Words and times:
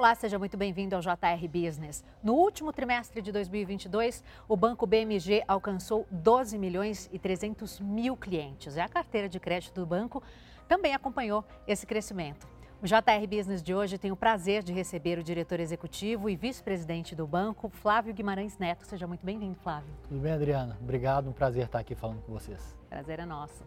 Olá, 0.00 0.14
seja 0.14 0.38
muito 0.38 0.56
bem-vindo 0.56 0.96
ao 0.96 1.02
JR 1.02 1.46
Business. 1.46 2.02
No 2.22 2.32
último 2.32 2.72
trimestre 2.72 3.20
de 3.20 3.30
2022, 3.30 4.24
o 4.48 4.56
Banco 4.56 4.86
BMG 4.86 5.44
alcançou 5.46 6.06
12 6.10 6.56
milhões 6.56 7.10
e 7.12 7.18
300 7.18 7.80
mil 7.80 8.16
clientes. 8.16 8.76
E 8.76 8.80
a 8.80 8.88
carteira 8.88 9.28
de 9.28 9.38
crédito 9.38 9.78
do 9.78 9.84
banco 9.84 10.22
também 10.66 10.94
acompanhou 10.94 11.44
esse 11.68 11.86
crescimento. 11.86 12.48
O 12.82 12.86
JR 12.86 13.26
Business 13.28 13.62
de 13.62 13.74
hoje 13.74 13.98
tem 13.98 14.10
o 14.10 14.16
prazer 14.16 14.62
de 14.62 14.72
receber 14.72 15.18
o 15.18 15.22
diretor 15.22 15.60
executivo 15.60 16.30
e 16.30 16.34
vice-presidente 16.34 17.14
do 17.14 17.26
banco, 17.26 17.68
Flávio 17.68 18.14
Guimarães 18.14 18.56
Neto. 18.56 18.86
Seja 18.86 19.06
muito 19.06 19.26
bem-vindo, 19.26 19.56
Flávio. 19.56 19.92
Tudo 20.08 20.18
bem, 20.18 20.32
Adriana? 20.32 20.78
Obrigado, 20.80 21.28
um 21.28 21.32
prazer 21.34 21.66
estar 21.66 21.78
aqui 21.78 21.94
falando 21.94 22.22
com 22.22 22.32
vocês. 22.32 22.74
Prazer 22.88 23.18
é 23.20 23.26
nosso. 23.26 23.66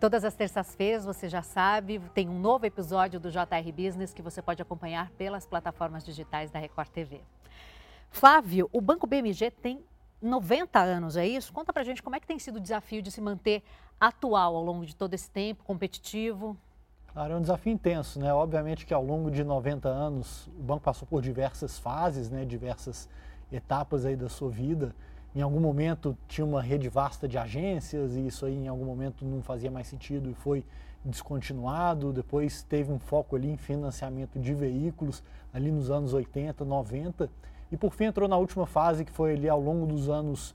Todas 0.00 0.24
as 0.24 0.34
terças-feiras, 0.34 1.04
você 1.04 1.28
já 1.28 1.42
sabe, 1.42 2.00
tem 2.14 2.26
um 2.26 2.38
novo 2.38 2.64
episódio 2.64 3.20
do 3.20 3.30
JR 3.30 3.70
Business 3.70 4.14
que 4.14 4.22
você 4.22 4.40
pode 4.40 4.62
acompanhar 4.62 5.10
pelas 5.10 5.44
plataformas 5.44 6.02
digitais 6.02 6.50
da 6.50 6.58
Record 6.58 6.88
TV. 6.88 7.20
Flávio, 8.10 8.66
o 8.72 8.80
Banco 8.80 9.06
BMG 9.06 9.50
tem 9.50 9.84
90 10.22 10.78
anos, 10.78 11.18
é 11.18 11.26
isso? 11.28 11.52
Conta 11.52 11.70
pra 11.70 11.84
gente 11.84 12.02
como 12.02 12.16
é 12.16 12.20
que 12.20 12.26
tem 12.26 12.38
sido 12.38 12.56
o 12.56 12.60
desafio 12.60 13.02
de 13.02 13.10
se 13.10 13.20
manter 13.20 13.62
atual 14.00 14.56
ao 14.56 14.64
longo 14.64 14.86
de 14.86 14.96
todo 14.96 15.12
esse 15.12 15.30
tempo, 15.30 15.62
competitivo. 15.64 16.56
Claro, 17.12 17.34
é 17.34 17.36
um 17.36 17.42
desafio 17.42 17.70
intenso, 17.70 18.18
né? 18.18 18.32
Obviamente 18.32 18.86
que 18.86 18.94
ao 18.94 19.04
longo 19.04 19.30
de 19.30 19.44
90 19.44 19.86
anos 19.86 20.46
o 20.46 20.62
banco 20.62 20.80
passou 20.80 21.06
por 21.06 21.20
diversas 21.20 21.78
fases, 21.78 22.30
né? 22.30 22.46
Diversas 22.46 23.06
etapas 23.52 24.06
aí 24.06 24.16
da 24.16 24.30
sua 24.30 24.48
vida 24.48 24.94
em 25.34 25.42
algum 25.42 25.60
momento 25.60 26.16
tinha 26.26 26.44
uma 26.44 26.60
rede 26.60 26.88
vasta 26.88 27.28
de 27.28 27.38
agências 27.38 28.16
e 28.16 28.26
isso 28.26 28.46
aí 28.46 28.56
em 28.56 28.68
algum 28.68 28.84
momento 28.84 29.24
não 29.24 29.42
fazia 29.42 29.70
mais 29.70 29.86
sentido 29.86 30.28
e 30.30 30.34
foi 30.34 30.64
descontinuado. 31.04 32.12
Depois 32.12 32.62
teve 32.62 32.92
um 32.92 32.98
foco 32.98 33.36
ali 33.36 33.50
em 33.50 33.56
financiamento 33.56 34.38
de 34.38 34.52
veículos 34.54 35.22
ali 35.52 35.70
nos 35.70 35.90
anos 35.90 36.12
80, 36.12 36.64
90 36.64 37.30
e 37.70 37.76
por 37.76 37.92
fim 37.92 38.04
entrou 38.04 38.28
na 38.28 38.36
última 38.36 38.66
fase 38.66 39.04
que 39.04 39.12
foi 39.12 39.34
ali 39.34 39.48
ao 39.48 39.60
longo 39.60 39.86
dos 39.86 40.08
anos 40.08 40.54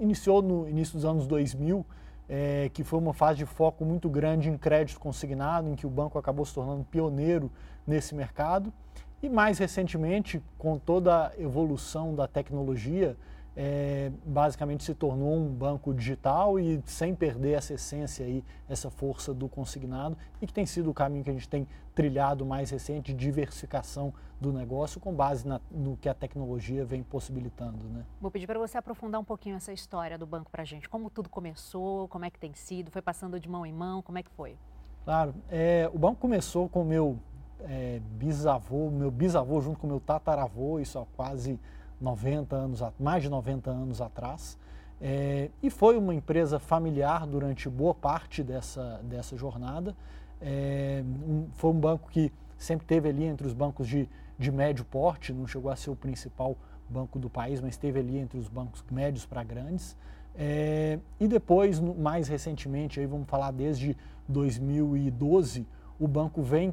iniciou 0.00 0.42
no 0.42 0.68
início 0.68 0.94
dos 0.94 1.04
anos 1.04 1.26
2000 1.26 1.86
é, 2.28 2.70
que 2.74 2.84
foi 2.84 2.98
uma 2.98 3.14
fase 3.14 3.38
de 3.38 3.46
foco 3.46 3.84
muito 3.84 4.08
grande 4.08 4.50
em 4.50 4.58
crédito 4.58 5.00
consignado, 5.00 5.68
em 5.70 5.74
que 5.74 5.86
o 5.86 5.90
banco 5.90 6.18
acabou 6.18 6.44
se 6.44 6.52
tornando 6.52 6.84
pioneiro 6.84 7.50
nesse 7.86 8.14
mercado. 8.14 8.72
E 9.22 9.28
mais 9.28 9.58
recentemente, 9.58 10.42
com 10.58 10.78
toda 10.78 11.28
a 11.28 11.32
evolução 11.40 12.14
da 12.14 12.28
tecnologia, 12.28 13.16
é, 13.60 14.12
basicamente 14.24 14.84
se 14.84 14.94
tornou 14.94 15.34
um 15.34 15.48
banco 15.48 15.92
digital 15.92 16.60
e 16.60 16.80
sem 16.86 17.12
perder 17.12 17.54
essa 17.54 17.74
essência 17.74 18.24
aí, 18.24 18.44
essa 18.68 18.88
força 18.88 19.34
do 19.34 19.48
consignado 19.48 20.16
e 20.40 20.46
que 20.46 20.52
tem 20.52 20.64
sido 20.64 20.88
o 20.88 20.94
caminho 20.94 21.24
que 21.24 21.30
a 21.30 21.32
gente 21.32 21.48
tem 21.48 21.66
trilhado 21.92 22.46
mais 22.46 22.70
recente 22.70 23.12
diversificação 23.12 24.14
do 24.40 24.52
negócio 24.52 25.00
com 25.00 25.12
base 25.12 25.44
na, 25.44 25.60
no 25.72 25.96
que 25.96 26.08
a 26.08 26.14
tecnologia 26.14 26.84
vem 26.84 27.02
possibilitando, 27.02 27.88
né? 27.88 28.04
Vou 28.20 28.30
pedir 28.30 28.46
para 28.46 28.60
você 28.60 28.78
aprofundar 28.78 29.20
um 29.20 29.24
pouquinho 29.24 29.56
essa 29.56 29.72
história 29.72 30.16
do 30.16 30.24
banco 30.24 30.52
para 30.52 30.62
a 30.62 30.64
gente, 30.64 30.88
como 30.88 31.10
tudo 31.10 31.28
começou, 31.28 32.06
como 32.06 32.24
é 32.24 32.30
que 32.30 32.38
tem 32.38 32.54
sido, 32.54 32.92
foi 32.92 33.02
passando 33.02 33.40
de 33.40 33.48
mão 33.48 33.66
em 33.66 33.72
mão, 33.72 34.02
como 34.02 34.18
é 34.18 34.22
que 34.22 34.30
foi? 34.30 34.56
Claro, 35.04 35.34
é, 35.50 35.90
o 35.92 35.98
banco 35.98 36.20
começou 36.20 36.68
com 36.68 36.82
o 36.82 36.84
meu 36.84 37.18
é, 37.62 38.00
bisavô, 38.12 38.88
meu 38.88 39.10
bisavô 39.10 39.60
junto 39.60 39.80
com 39.80 39.88
o 39.88 39.90
meu 39.90 39.98
tataravô, 39.98 40.78
isso 40.78 40.96
há 40.96 41.06
quase 41.16 41.58
90 42.00 42.54
anos, 42.56 42.80
mais 42.98 43.22
de 43.22 43.28
90 43.28 43.70
anos 43.70 44.00
atrás. 44.00 44.58
É, 45.00 45.50
e 45.62 45.70
foi 45.70 45.96
uma 45.96 46.14
empresa 46.14 46.58
familiar 46.58 47.26
durante 47.26 47.68
boa 47.68 47.94
parte 47.94 48.42
dessa, 48.42 49.00
dessa 49.04 49.36
jornada. 49.36 49.96
É, 50.40 51.02
um, 51.26 51.46
foi 51.54 51.70
um 51.70 51.78
banco 51.78 52.10
que 52.10 52.32
sempre 52.56 52.86
teve 52.86 53.08
ali 53.08 53.24
entre 53.24 53.46
os 53.46 53.52
bancos 53.52 53.86
de, 53.86 54.08
de 54.38 54.50
médio 54.50 54.84
porte, 54.84 55.32
não 55.32 55.46
chegou 55.46 55.70
a 55.70 55.76
ser 55.76 55.90
o 55.90 55.96
principal 55.96 56.56
banco 56.88 57.18
do 57.18 57.28
país, 57.28 57.60
mas 57.60 57.70
esteve 57.70 58.00
ali 58.00 58.18
entre 58.18 58.38
os 58.38 58.48
bancos 58.48 58.84
médios 58.90 59.24
para 59.24 59.44
grandes. 59.44 59.96
É, 60.34 60.98
e 61.18 61.26
depois, 61.26 61.80
mais 61.80 62.28
recentemente, 62.28 63.00
aí 63.00 63.06
vamos 63.06 63.28
falar 63.28 63.50
desde 63.50 63.96
2012, 64.28 65.66
o 65.98 66.06
banco 66.06 66.42
vem 66.42 66.72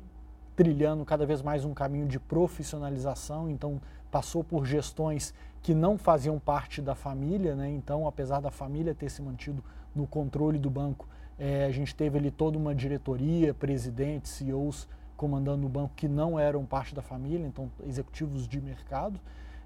trilhando 0.56 1.04
cada 1.04 1.26
vez 1.26 1.42
mais 1.42 1.66
um 1.66 1.74
caminho 1.74 2.08
de 2.08 2.20
profissionalização, 2.20 3.50
então 3.50 3.82
passou 4.16 4.46
por 4.46 4.66
gestões 4.66 5.34
que 5.62 5.74
não 5.74 5.98
faziam 5.98 6.40
parte 6.40 6.82
da 6.82 6.96
família, 6.96 7.54
né? 7.54 7.70
então 7.70 8.08
apesar 8.08 8.40
da 8.40 8.50
família 8.50 8.96
ter 8.96 9.10
se 9.10 9.22
mantido 9.22 9.62
no 9.94 10.08
controle 10.08 10.58
do 10.58 10.70
banco, 10.70 11.06
é, 11.38 11.66
a 11.66 11.72
gente 11.72 11.94
teve 11.94 12.18
ali 12.18 12.32
toda 12.32 12.58
uma 12.58 12.74
diretoria, 12.74 13.54
presidentes, 13.54 14.32
CEOs 14.32 14.88
comandando 15.18 15.66
o 15.66 15.70
banco 15.70 15.92
que 15.98 16.08
não 16.08 16.40
eram 16.40 16.64
parte 16.64 16.96
da 16.96 17.02
família, 17.02 17.46
então 17.46 17.70
executivos 17.86 18.48
de 18.48 18.62
mercado. 18.62 19.20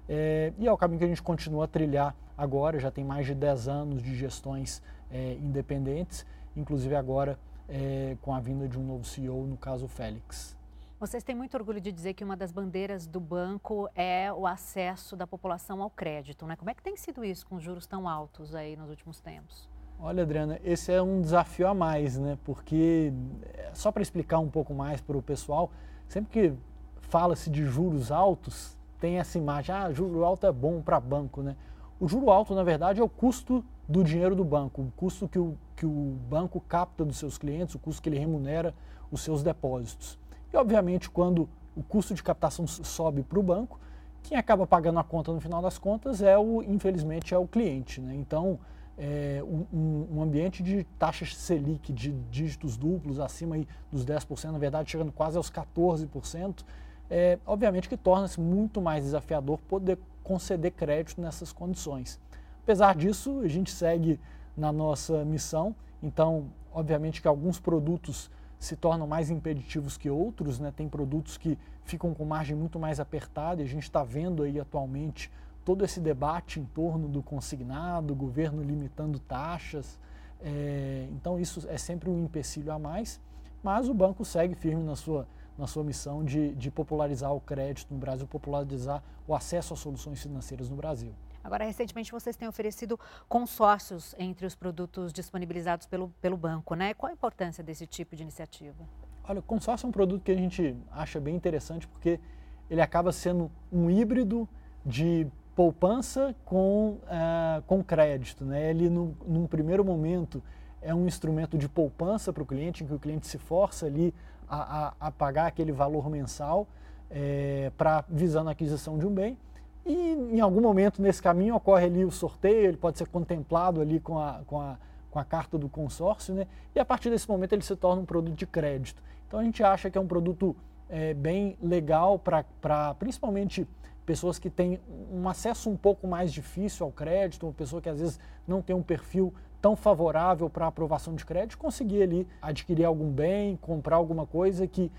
É, 0.08 0.52
e 0.58 0.66
é 0.66 0.72
o 0.72 0.76
caminho 0.76 0.98
que 0.98 1.04
a 1.04 1.08
gente 1.08 1.22
continua 1.22 1.66
a 1.66 1.68
trilhar 1.68 2.12
agora, 2.36 2.80
já 2.80 2.90
tem 2.90 3.04
mais 3.04 3.26
de 3.26 3.36
10 3.36 3.68
anos 3.68 4.02
de 4.02 4.16
gestões 4.16 4.82
é, 5.12 5.34
independentes, 5.34 6.26
inclusive 6.56 6.96
agora 6.96 7.38
é, 7.68 8.16
com 8.20 8.34
a 8.34 8.40
vinda 8.40 8.66
de 8.66 8.76
um 8.76 8.84
novo 8.84 9.04
CEO, 9.04 9.46
no 9.46 9.56
caso 9.56 9.84
o 9.84 9.88
Félix. 9.88 10.58
Vocês 11.00 11.24
têm 11.24 11.34
muito 11.34 11.54
orgulho 11.56 11.80
de 11.80 11.90
dizer 11.90 12.12
que 12.12 12.22
uma 12.22 12.36
das 12.36 12.52
bandeiras 12.52 13.06
do 13.06 13.18
banco 13.18 13.88
é 13.94 14.30
o 14.30 14.46
acesso 14.46 15.16
da 15.16 15.26
população 15.26 15.82
ao 15.82 15.88
crédito, 15.88 16.44
né? 16.44 16.56
Como 16.56 16.68
é 16.68 16.74
que 16.74 16.82
tem 16.82 16.94
sido 16.94 17.24
isso 17.24 17.46
com 17.46 17.58
juros 17.58 17.86
tão 17.86 18.06
altos 18.06 18.54
aí 18.54 18.76
nos 18.76 18.90
últimos 18.90 19.18
tempos? 19.18 19.66
Olha, 19.98 20.24
Adriana, 20.24 20.60
esse 20.62 20.92
é 20.92 21.00
um 21.00 21.22
desafio 21.22 21.68
a 21.68 21.72
mais, 21.72 22.18
né? 22.18 22.36
Porque, 22.44 23.14
é, 23.54 23.70
só 23.72 23.90
para 23.90 24.02
explicar 24.02 24.40
um 24.40 24.50
pouco 24.50 24.74
mais 24.74 25.00
para 25.00 25.16
o 25.16 25.22
pessoal, 25.22 25.70
sempre 26.06 26.30
que 26.30 26.52
fala-se 27.00 27.48
de 27.48 27.64
juros 27.64 28.12
altos, 28.12 28.76
tem 29.00 29.18
essa 29.18 29.38
imagem, 29.38 29.74
ah, 29.74 29.90
juro 29.90 30.22
alto 30.22 30.46
é 30.46 30.52
bom 30.52 30.82
para 30.82 31.00
banco, 31.00 31.40
né? 31.40 31.56
O 31.98 32.06
juro 32.06 32.30
alto, 32.30 32.54
na 32.54 32.62
verdade, 32.62 33.00
é 33.00 33.02
o 33.02 33.08
custo 33.08 33.64
do 33.88 34.04
dinheiro 34.04 34.36
do 34.36 34.44
banco, 34.44 34.82
o 34.82 34.92
custo 34.94 35.26
que 35.26 35.38
o, 35.38 35.56
que 35.74 35.86
o 35.86 36.18
banco 36.28 36.60
capta 36.60 37.06
dos 37.06 37.16
seus 37.16 37.38
clientes, 37.38 37.74
o 37.74 37.78
custo 37.78 38.02
que 38.02 38.10
ele 38.10 38.18
remunera 38.18 38.74
os 39.10 39.22
seus 39.22 39.42
depósitos. 39.42 40.19
E, 40.52 40.56
obviamente, 40.56 41.08
quando 41.10 41.48
o 41.76 41.82
custo 41.82 42.14
de 42.14 42.22
captação 42.22 42.66
sobe 42.66 43.22
para 43.22 43.38
o 43.38 43.42
banco, 43.42 43.78
quem 44.22 44.36
acaba 44.36 44.66
pagando 44.66 44.98
a 44.98 45.04
conta 45.04 45.32
no 45.32 45.40
final 45.40 45.62
das 45.62 45.78
contas 45.78 46.22
é 46.22 46.36
o, 46.36 46.62
infelizmente, 46.62 47.34
é 47.34 47.38
o 47.38 47.46
cliente. 47.46 48.00
Né? 48.00 48.14
Então, 48.14 48.58
é, 48.98 49.42
um, 49.42 50.06
um, 50.12 50.22
ambiente 50.22 50.62
de 50.62 50.84
taxas 50.98 51.34
Selic 51.34 51.90
de 51.90 52.12
dígitos 52.30 52.76
duplos 52.76 53.18
acima 53.18 53.56
dos 53.90 54.04
10%, 54.04 54.50
na 54.50 54.58
verdade 54.58 54.90
chegando 54.90 55.10
quase 55.10 55.38
aos 55.38 55.50
14%, 55.50 56.62
é, 57.08 57.38
obviamente 57.46 57.88
que 57.88 57.96
torna-se 57.96 58.38
muito 58.38 58.80
mais 58.80 59.04
desafiador 59.04 59.58
poder 59.66 59.98
conceder 60.22 60.72
crédito 60.72 61.18
nessas 61.18 61.50
condições. 61.50 62.20
Apesar 62.62 62.94
disso, 62.94 63.40
a 63.40 63.48
gente 63.48 63.70
segue 63.70 64.20
na 64.54 64.70
nossa 64.70 65.24
missão, 65.24 65.74
então, 66.02 66.48
obviamente 66.70 67.22
que 67.22 67.26
alguns 67.26 67.58
produtos 67.58 68.30
se 68.60 68.76
tornam 68.76 69.06
mais 69.06 69.30
impeditivos 69.30 69.96
que 69.96 70.10
outros, 70.10 70.60
né? 70.60 70.70
tem 70.70 70.86
produtos 70.86 71.38
que 71.38 71.58
ficam 71.82 72.12
com 72.12 72.26
margem 72.26 72.54
muito 72.54 72.78
mais 72.78 73.00
apertada 73.00 73.62
e 73.62 73.64
a 73.64 73.68
gente 73.68 73.84
está 73.84 74.04
vendo 74.04 74.42
aí 74.42 74.60
atualmente 74.60 75.32
todo 75.64 75.82
esse 75.82 75.98
debate 75.98 76.60
em 76.60 76.64
torno 76.66 77.08
do 77.08 77.22
consignado, 77.22 78.14
governo 78.14 78.62
limitando 78.62 79.18
taxas. 79.18 79.98
É, 80.42 81.08
então 81.10 81.40
isso 81.40 81.66
é 81.70 81.78
sempre 81.78 82.10
um 82.10 82.22
empecilho 82.24 82.70
a 82.70 82.78
mais, 82.78 83.18
mas 83.62 83.88
o 83.88 83.94
banco 83.94 84.26
segue 84.26 84.54
firme 84.54 84.82
na 84.82 84.94
sua, 84.94 85.26
na 85.56 85.66
sua 85.66 85.82
missão 85.82 86.22
de, 86.22 86.54
de 86.54 86.70
popularizar 86.70 87.32
o 87.34 87.40
crédito 87.40 87.94
no 87.94 87.98
Brasil, 87.98 88.26
popularizar 88.26 89.02
o 89.26 89.34
acesso 89.34 89.72
às 89.72 89.80
soluções 89.80 90.20
financeiras 90.20 90.68
no 90.68 90.76
Brasil. 90.76 91.12
Agora, 91.42 91.64
recentemente 91.64 92.12
vocês 92.12 92.36
têm 92.36 92.46
oferecido 92.46 92.98
consórcios 93.28 94.14
entre 94.18 94.46
os 94.46 94.54
produtos 94.54 95.12
disponibilizados 95.12 95.86
pelo, 95.86 96.08
pelo 96.20 96.36
banco, 96.36 96.74
né? 96.74 96.94
Qual 96.94 97.10
a 97.10 97.12
importância 97.12 97.64
desse 97.64 97.86
tipo 97.86 98.14
de 98.14 98.22
iniciativa? 98.22 98.84
Olha, 99.24 99.40
o 99.40 99.42
consórcio 99.42 99.86
é 99.86 99.88
um 99.88 99.92
produto 99.92 100.22
que 100.22 100.32
a 100.32 100.36
gente 100.36 100.76
acha 100.90 101.20
bem 101.20 101.34
interessante 101.34 101.86
porque 101.88 102.20
ele 102.68 102.80
acaba 102.80 103.12
sendo 103.12 103.50
um 103.72 103.90
híbrido 103.90 104.48
de 104.84 105.26
poupança 105.54 106.34
com, 106.44 106.98
uh, 107.02 107.62
com 107.66 107.82
crédito. 107.82 108.44
Né? 108.44 108.70
Ele, 108.70 108.88
no, 108.88 109.16
num 109.26 109.46
primeiro 109.46 109.84
momento, 109.84 110.42
é 110.80 110.94
um 110.94 111.06
instrumento 111.06 111.58
de 111.58 111.68
poupança 111.68 112.32
para 112.32 112.42
o 112.42 112.46
cliente, 112.46 112.82
em 112.82 112.86
que 112.86 112.94
o 112.94 112.98
cliente 112.98 113.26
se 113.26 113.38
força 113.38 113.86
ali 113.86 114.14
a, 114.48 114.86
a, 114.86 114.94
a 115.00 115.10
pagar 115.10 115.46
aquele 115.46 115.72
valor 115.72 116.08
mensal 116.08 116.66
é, 117.10 117.70
para 117.76 118.04
visando 118.08 118.48
a 118.48 118.52
aquisição 118.52 118.98
de 118.98 119.06
um 119.06 119.12
bem. 119.12 119.36
E 119.84 119.92
em 119.92 120.40
algum 120.40 120.60
momento 120.60 121.00
nesse 121.00 121.22
caminho 121.22 121.54
ocorre 121.54 121.86
ali 121.86 122.04
o 122.04 122.10
sorteio, 122.10 122.68
ele 122.68 122.76
pode 122.76 122.98
ser 122.98 123.08
contemplado 123.08 123.80
ali 123.80 123.98
com 123.98 124.18
a, 124.18 124.40
com 124.46 124.60
a, 124.60 124.76
com 125.10 125.18
a 125.18 125.24
carta 125.24 125.58
do 125.58 125.68
consórcio, 125.68 126.34
né? 126.34 126.46
e 126.74 126.78
a 126.78 126.84
partir 126.84 127.10
desse 127.10 127.28
momento 127.28 127.52
ele 127.52 127.62
se 127.62 127.74
torna 127.74 128.02
um 128.02 128.04
produto 128.04 128.36
de 128.36 128.46
crédito. 128.46 129.02
Então 129.26 129.40
a 129.40 129.44
gente 129.44 129.62
acha 129.62 129.90
que 129.90 129.96
é 129.96 130.00
um 130.00 130.06
produto 130.06 130.54
é, 130.88 131.14
bem 131.14 131.56
legal 131.62 132.18
para 132.18 132.94
principalmente 132.94 133.66
pessoas 134.04 134.38
que 134.38 134.50
têm 134.50 134.80
um 135.12 135.28
acesso 135.28 135.70
um 135.70 135.76
pouco 135.76 136.06
mais 136.06 136.32
difícil 136.32 136.84
ao 136.84 136.92
crédito, 136.92 137.46
uma 137.46 137.52
pessoa 137.52 137.80
que 137.80 137.88
às 137.88 138.00
vezes 138.00 138.18
não 138.46 138.60
tem 138.60 138.74
um 138.74 138.82
perfil 138.82 139.32
tão 139.60 139.76
favorável 139.76 140.48
para 140.48 140.64
a 140.64 140.68
aprovação 140.68 141.14
de 141.14 141.24
crédito, 141.24 141.58
conseguir 141.58 142.02
ali 142.02 142.26
adquirir 142.40 142.84
algum 142.84 143.10
bem, 143.10 143.56
comprar 143.56 143.96
alguma 143.96 144.26
coisa 144.26 144.66
que 144.66 144.90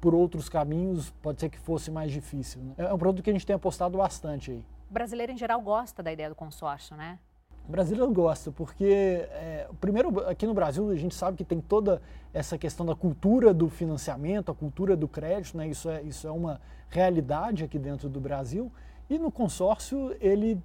por 0.00 0.14
outros 0.14 0.48
caminhos 0.48 1.10
pode 1.22 1.40
ser 1.40 1.48
que 1.48 1.58
fosse 1.58 1.90
mais 1.90 2.10
difícil. 2.10 2.60
Né? 2.62 2.74
É 2.78 2.92
um 2.92 2.98
produto 2.98 3.22
que 3.22 3.30
a 3.30 3.32
gente 3.32 3.46
tem 3.46 3.54
apostado 3.54 3.96
bastante 3.96 4.50
aí. 4.50 4.64
O 4.90 4.92
brasileiro 4.92 5.32
em 5.32 5.38
geral 5.38 5.60
gosta 5.60 6.02
da 6.02 6.12
ideia 6.12 6.28
do 6.28 6.34
consórcio, 6.34 6.96
né? 6.96 7.18
O 7.68 7.70
brasileiro 7.70 8.10
gosta, 8.10 8.50
porque, 8.50 9.28
é, 9.30 9.68
primeiro, 9.78 10.26
aqui 10.26 10.46
no 10.46 10.54
Brasil 10.54 10.88
a 10.88 10.96
gente 10.96 11.14
sabe 11.14 11.36
que 11.36 11.44
tem 11.44 11.60
toda 11.60 12.00
essa 12.32 12.56
questão 12.56 12.84
da 12.86 12.94
cultura 12.94 13.52
do 13.52 13.68
financiamento, 13.68 14.50
a 14.50 14.54
cultura 14.54 14.96
do 14.96 15.06
crédito, 15.06 15.56
né? 15.56 15.68
isso, 15.68 15.90
é, 15.90 16.00
isso 16.02 16.26
é 16.26 16.30
uma 16.30 16.58
realidade 16.88 17.64
aqui 17.64 17.78
dentro 17.78 18.08
do 18.08 18.18
Brasil. 18.18 18.72
E 19.10 19.18
no 19.18 19.30
consórcio 19.30 20.16
ele, 20.18 20.62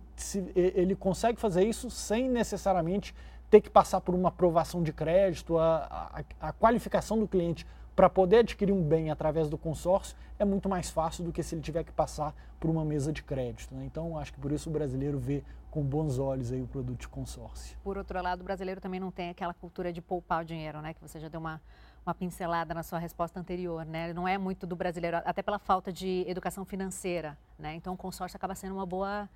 ele 0.55 0.95
consegue 0.95 1.39
fazer 1.39 1.65
isso 1.65 1.89
sem 1.89 2.29
necessariamente 2.29 3.13
ter 3.53 3.61
que 3.61 3.69
passar 3.69 4.01
por 4.01 4.15
uma 4.15 4.29
aprovação 4.29 4.81
de 4.81 4.91
crédito, 4.91 5.59
a, 5.59 6.23
a, 6.39 6.47
a 6.49 6.53
qualificação 6.53 7.19
do 7.19 7.27
cliente 7.27 7.67
para 7.95 8.09
poder 8.09 8.37
adquirir 8.37 8.71
um 8.71 8.81
bem 8.81 9.11
através 9.11 9.47
do 9.47 9.59
consórcio 9.59 10.17
é 10.39 10.43
muito 10.43 10.67
mais 10.67 10.89
fácil 10.89 11.23
do 11.23 11.31
que 11.31 11.43
se 11.43 11.53
ele 11.53 11.61
tiver 11.61 11.83
que 11.83 11.91
passar 11.91 12.33
por 12.59 12.67
uma 12.67 12.83
mesa 12.83 13.13
de 13.13 13.21
crédito. 13.21 13.75
Né? 13.75 13.85
Então, 13.85 14.17
acho 14.17 14.33
que 14.33 14.39
por 14.39 14.51
isso 14.51 14.71
o 14.71 14.73
brasileiro 14.73 15.19
vê 15.19 15.43
com 15.69 15.83
bons 15.83 16.17
olhos 16.17 16.51
aí 16.51 16.63
o 16.63 16.65
produto 16.65 17.01
de 17.01 17.07
consórcio. 17.07 17.77
Por 17.83 17.95
outro 17.95 18.19
lado, 18.23 18.41
o 18.41 18.43
brasileiro 18.43 18.81
também 18.81 18.99
não 18.99 19.11
tem 19.11 19.29
aquela 19.29 19.53
cultura 19.53 19.93
de 19.93 20.01
poupar 20.01 20.41
o 20.41 20.45
dinheiro, 20.45 20.81
né? 20.81 20.95
Que 20.95 21.01
você 21.01 21.19
já 21.19 21.27
deu 21.27 21.39
uma, 21.39 21.61
uma 22.03 22.15
pincelada 22.15 22.73
na 22.73 22.81
sua 22.81 22.97
resposta 22.97 23.39
anterior, 23.39 23.85
né? 23.85 24.13
Não 24.13 24.27
é 24.27 24.35
muito 24.35 24.65
do 24.65 24.75
brasileiro, 24.75 25.17
até 25.17 25.43
pela 25.43 25.59
falta 25.59 25.93
de 25.93 26.25
educação 26.27 26.65
financeira, 26.65 27.37
né? 27.59 27.75
Então, 27.75 27.93
o 27.93 27.97
consórcio 27.97 28.35
acaba 28.35 28.55
sendo 28.55 28.73
uma 28.73 28.85
boa 28.87 29.29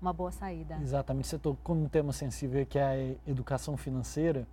uma 0.00 0.12
boa 0.12 0.30
saída. 0.30 0.78
Exatamente. 0.82 1.28
Você 1.28 1.38
tocou 1.38 1.76
num 1.76 1.88
tema 1.88 2.12
sensível 2.12 2.64
que 2.64 2.78
é 2.78 2.82
a 2.82 3.30
educação 3.30 3.76
financeira 3.76 4.46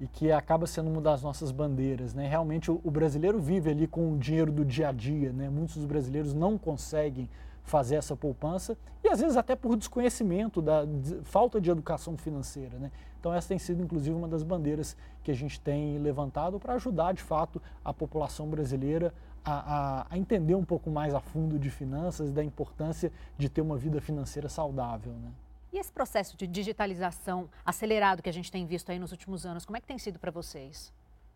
e 0.00 0.06
que 0.06 0.32
acaba 0.32 0.66
sendo 0.66 0.90
uma 0.90 1.00
das 1.00 1.22
nossas 1.22 1.50
bandeiras. 1.50 2.14
Né? 2.14 2.26
Realmente 2.26 2.70
o, 2.70 2.80
o, 2.82 2.90
brasileiro 2.90 3.38
vive 3.38 3.70
ali 3.70 3.86
com 3.86 4.12
o 4.12 4.18
dinheiro 4.18 4.50
do 4.50 4.64
dia 4.64 4.88
a 4.88 4.92
dia. 4.92 5.32
Né? 5.32 5.48
Muitos 5.48 5.76
dos 5.76 5.86
brasileiros 5.86 6.34
não 6.34 6.58
conseguem 6.58 7.28
fazer 7.62 7.96
essa 7.96 8.14
poupança 8.14 8.76
e 9.02 9.08
às 9.08 9.20
vezes 9.20 9.36
até 9.36 9.56
por 9.56 9.76
desconhecimento, 9.76 10.60
da 10.60 10.84
de, 10.84 11.20
falta 11.22 11.60
de 11.60 11.70
educação 11.70 12.16
financeira. 12.16 12.78
Né? 12.78 12.90
Então 13.20 13.32
essa 13.32 13.48
tem 13.48 13.58
sido 13.58 13.82
inclusive 13.82 14.14
uma 14.14 14.28
das 14.28 14.42
bandeiras 14.42 14.96
que 15.22 15.30
a 15.30 15.34
gente 15.34 15.60
tem 15.60 15.98
levantado 15.98 16.58
para 16.58 16.74
ajudar 16.74 17.12
de 17.12 17.22
fato 17.22 17.60
a 17.84 17.92
população 17.92 18.48
brasileira 18.48 19.14
a, 19.44 19.52
a, 19.52 20.06
a, 20.10 20.18
entender 20.18 20.54
um 20.54 20.64
pouco 20.64 20.90
mais 20.90 21.14
a 21.14 21.20
fundo 21.20 21.58
de 21.58 21.70
finanças, 21.70 22.32
da 22.32 22.42
importância 22.42 23.12
de 23.36 23.48
ter 23.48 23.60
uma 23.60 23.76
vida 23.76 24.00
financeira 24.00 24.48
saudável. 24.48 25.12
Né? 25.12 25.30
E 25.72 25.78
esse 25.78 25.92
processo 25.92 26.36
de 26.36 26.46
digitalização 26.46 27.48
acelerado 27.64 28.22
que 28.22 28.28
a 28.28 28.32
gente 28.32 28.50
tem 28.50 28.64
visto 28.64 28.90
aí 28.90 28.98
nos 28.98 29.12
últimos 29.12 29.44
anos, 29.44 29.66
como 29.66 29.76
é 29.76 29.80
que 29.80 29.86
tem 29.86 29.98
sido 29.98 30.18
para 30.18 30.30
vocês? 30.30 30.92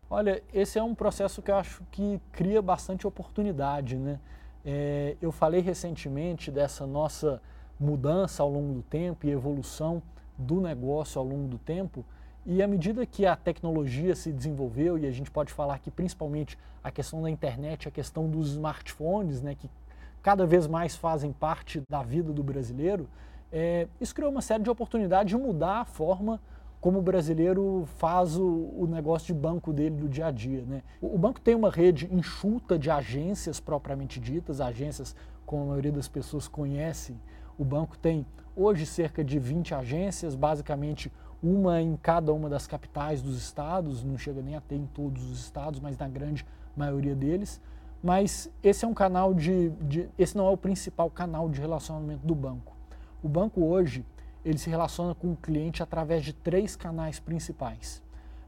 Olha, 0.09 0.41
esse 0.51 0.79
é 0.79 0.83
um 0.83 0.95
processo 0.95 1.41
que 1.41 1.51
eu 1.51 1.55
acho 1.55 1.83
que 1.91 2.19
cria 2.31 2.61
bastante 2.61 3.05
oportunidade. 3.05 3.95
Né? 3.95 4.19
É, 4.65 5.15
eu 5.21 5.31
falei 5.31 5.61
recentemente 5.61 6.49
dessa 6.49 6.87
nossa 6.87 7.41
mudança 7.79 8.41
ao 8.41 8.49
longo 8.49 8.73
do 8.73 8.81
tempo 8.81 9.27
e 9.27 9.29
evolução 9.29 10.01
do 10.37 10.59
negócio 10.59 11.19
ao 11.19 11.25
longo 11.25 11.47
do 11.47 11.57
tempo. 11.59 12.03
E 12.45 12.63
à 12.63 12.67
medida 12.67 13.05
que 13.05 13.25
a 13.25 13.35
tecnologia 13.35 14.15
se 14.15 14.31
desenvolveu, 14.31 14.97
e 14.97 15.05
a 15.05 15.11
gente 15.11 15.29
pode 15.29 15.51
falar 15.53 15.77
que 15.79 15.91
principalmente 15.91 16.57
a 16.83 16.89
questão 16.89 17.21
da 17.21 17.29
internet, 17.29 17.87
a 17.87 17.91
questão 17.91 18.29
dos 18.29 18.51
smartphones, 18.51 19.41
né, 19.41 19.55
que 19.55 19.69
cada 20.21 20.45
vez 20.45 20.67
mais 20.67 20.95
fazem 20.95 21.31
parte 21.31 21.81
da 21.89 22.01
vida 22.01 22.31
do 22.31 22.43
brasileiro, 22.43 23.07
é, 23.51 23.87
isso 23.99 24.13
criou 24.13 24.31
uma 24.31 24.41
série 24.41 24.63
de 24.63 24.69
oportunidades 24.69 25.29
de 25.31 25.37
mudar 25.37 25.81
a 25.81 25.85
forma 25.85 26.39
como 26.79 26.99
o 26.99 27.01
brasileiro 27.01 27.83
faz 27.97 28.37
o, 28.37 28.71
o, 28.77 28.87
negócio 28.87 29.27
de 29.27 29.33
banco 29.33 29.73
dele 29.73 29.95
do 29.95 30.07
dia 30.07 30.27
a 30.27 30.31
dia. 30.31 30.63
Né? 30.65 30.81
O, 31.01 31.15
o, 31.15 31.17
banco 31.17 31.41
tem 31.41 31.53
uma 31.53 31.69
rede 31.69 32.07
enxuta 32.11 32.79
de 32.79 32.89
agências 32.89 33.59
propriamente 33.59 34.19
ditas, 34.19 34.61
agências 34.61 35.15
como 35.45 35.63
a 35.63 35.65
maioria 35.67 35.91
das 35.91 36.07
pessoas 36.07 36.47
conhece. 36.47 37.17
O 37.57 37.65
banco 37.65 37.97
tem 37.97 38.25
hoje 38.55 38.85
cerca 38.85 39.23
de 39.23 39.37
20 39.39 39.73
agências, 39.75 40.35
basicamente 40.35 41.11
uma 41.41 41.81
em 41.81 41.95
cada 41.95 42.33
uma 42.33 42.49
das 42.49 42.67
capitais 42.67 43.21
dos 43.21 43.37
estados, 43.37 44.03
não 44.03 44.17
chega 44.17 44.41
nem 44.41 44.55
a 44.55 44.61
ter 44.61 44.75
em 44.75 44.85
todos 44.87 45.23
os 45.31 45.39
estados, 45.39 45.79
mas 45.79 45.97
na 45.97 46.07
grande 46.07 46.45
maioria 46.75 47.15
deles. 47.15 47.61
Mas 48.03 48.49
esse 48.63 48.85
é 48.85 48.87
um 48.87 48.93
canal 48.93 49.33
de, 49.33 49.69
de 49.81 50.09
esse 50.17 50.37
não 50.37 50.47
é 50.47 50.49
o 50.49 50.57
principal 50.57 51.09
canal 51.09 51.49
de 51.49 51.59
relacionamento 51.59 52.25
do 52.25 52.35
banco. 52.35 52.73
O 53.21 53.27
banco 53.27 53.63
hoje 53.63 54.05
ele 54.43 54.57
se 54.57 54.69
relaciona 54.69 55.13
com 55.13 55.33
o 55.33 55.35
cliente 55.35 55.83
através 55.83 56.23
de 56.23 56.31
três 56.31 56.75
canais 56.75 57.19
principais. 57.19 58.01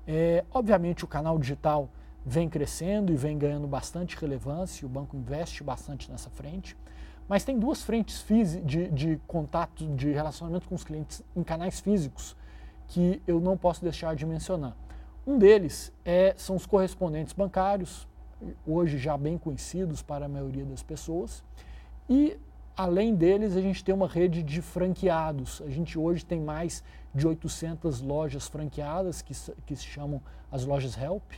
É, 0.08 0.46
obviamente 0.52 1.04
o 1.04 1.08
canal 1.08 1.38
digital 1.38 1.90
vem 2.26 2.50
crescendo 2.50 3.12
e 3.12 3.16
vem 3.16 3.38
ganhando 3.38 3.68
bastante 3.68 4.18
relevância, 4.18 4.86
o 4.86 4.90
banco 4.90 5.18
investe 5.18 5.64
bastante 5.64 6.10
nessa 6.10 6.30
frente, 6.30 6.78
mas 7.28 7.44
tem 7.44 7.58
duas 7.58 7.82
frentes 7.82 8.26
de, 8.64 8.90
de 8.90 9.20
contato, 9.28 9.86
de 9.96 10.12
relacionamento 10.12 10.68
com 10.68 10.76
os 10.76 10.84
clientes 10.84 11.24
em 11.36 11.44
canais 11.44 11.80
físicos 11.80 12.36
que 12.92 13.22
eu 13.26 13.40
não 13.40 13.56
posso 13.56 13.82
deixar 13.82 14.16
de 14.18 14.26
mencionar. 14.26 14.76
Um 15.26 15.38
deles 15.38 15.94
é, 16.04 16.34
são 16.36 16.58
os 16.58 16.66
correspondentes 16.66 17.34
bancários, 17.34 18.06
hoje 18.68 18.98
já 18.98 19.18
bem 19.18 19.38
conhecidos 19.38 20.02
para 20.02 20.26
a 20.26 20.28
maioria 20.28 20.66
das 20.66 20.84
pessoas, 20.84 21.42
e 22.10 22.38
além 22.76 23.16
deles 23.16 23.56
a 23.56 23.62
gente 23.62 23.82
tem 23.82 23.96
uma 23.96 24.10
rede 24.10 24.44
de 24.44 24.62
franqueados. 24.62 25.62
A 25.66 25.70
gente 25.70 25.98
hoje 25.98 26.26
tem 26.26 26.42
mais 26.42 26.84
de 27.16 27.26
800 27.26 28.02
lojas 28.02 28.48
franqueadas 28.50 29.22
que, 29.22 29.34
que 29.66 29.76
se 29.76 29.86
chamam 29.86 30.22
as 30.52 30.66
lojas 30.66 30.98
Help. 30.98 31.32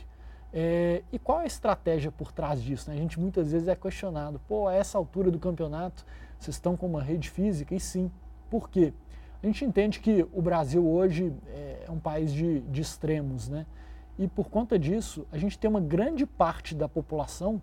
É, 0.52 1.02
e 1.12 1.18
qual 1.20 1.38
a 1.38 1.46
estratégia 1.46 2.10
por 2.10 2.32
trás 2.32 2.60
disso? 2.60 2.90
Né? 2.90 2.96
A 2.96 2.98
gente 2.98 3.20
muitas 3.20 3.52
vezes 3.52 3.68
é 3.68 3.76
questionado, 3.76 4.40
pô, 4.48 4.66
a 4.66 4.74
essa 4.74 4.98
altura 4.98 5.30
do 5.30 5.38
campeonato 5.38 6.04
vocês 6.36 6.56
estão 6.56 6.76
com 6.76 6.86
uma 6.86 7.02
rede 7.02 7.30
física? 7.30 7.74
E 7.74 7.80
sim, 7.80 8.10
por 8.50 8.68
quê? 8.68 8.92
A 9.44 9.46
gente 9.46 9.62
entende 9.62 10.00
que 10.00 10.26
o 10.32 10.40
Brasil 10.40 10.82
hoje 10.88 11.30
é 11.86 11.90
um 11.90 11.98
país 11.98 12.32
de, 12.32 12.60
de 12.60 12.80
extremos, 12.80 13.46
né? 13.46 13.66
E 14.18 14.26
por 14.26 14.48
conta 14.48 14.78
disso, 14.78 15.26
a 15.30 15.36
gente 15.36 15.58
tem 15.58 15.68
uma 15.68 15.82
grande 15.82 16.24
parte 16.24 16.74
da 16.74 16.88
população 16.88 17.60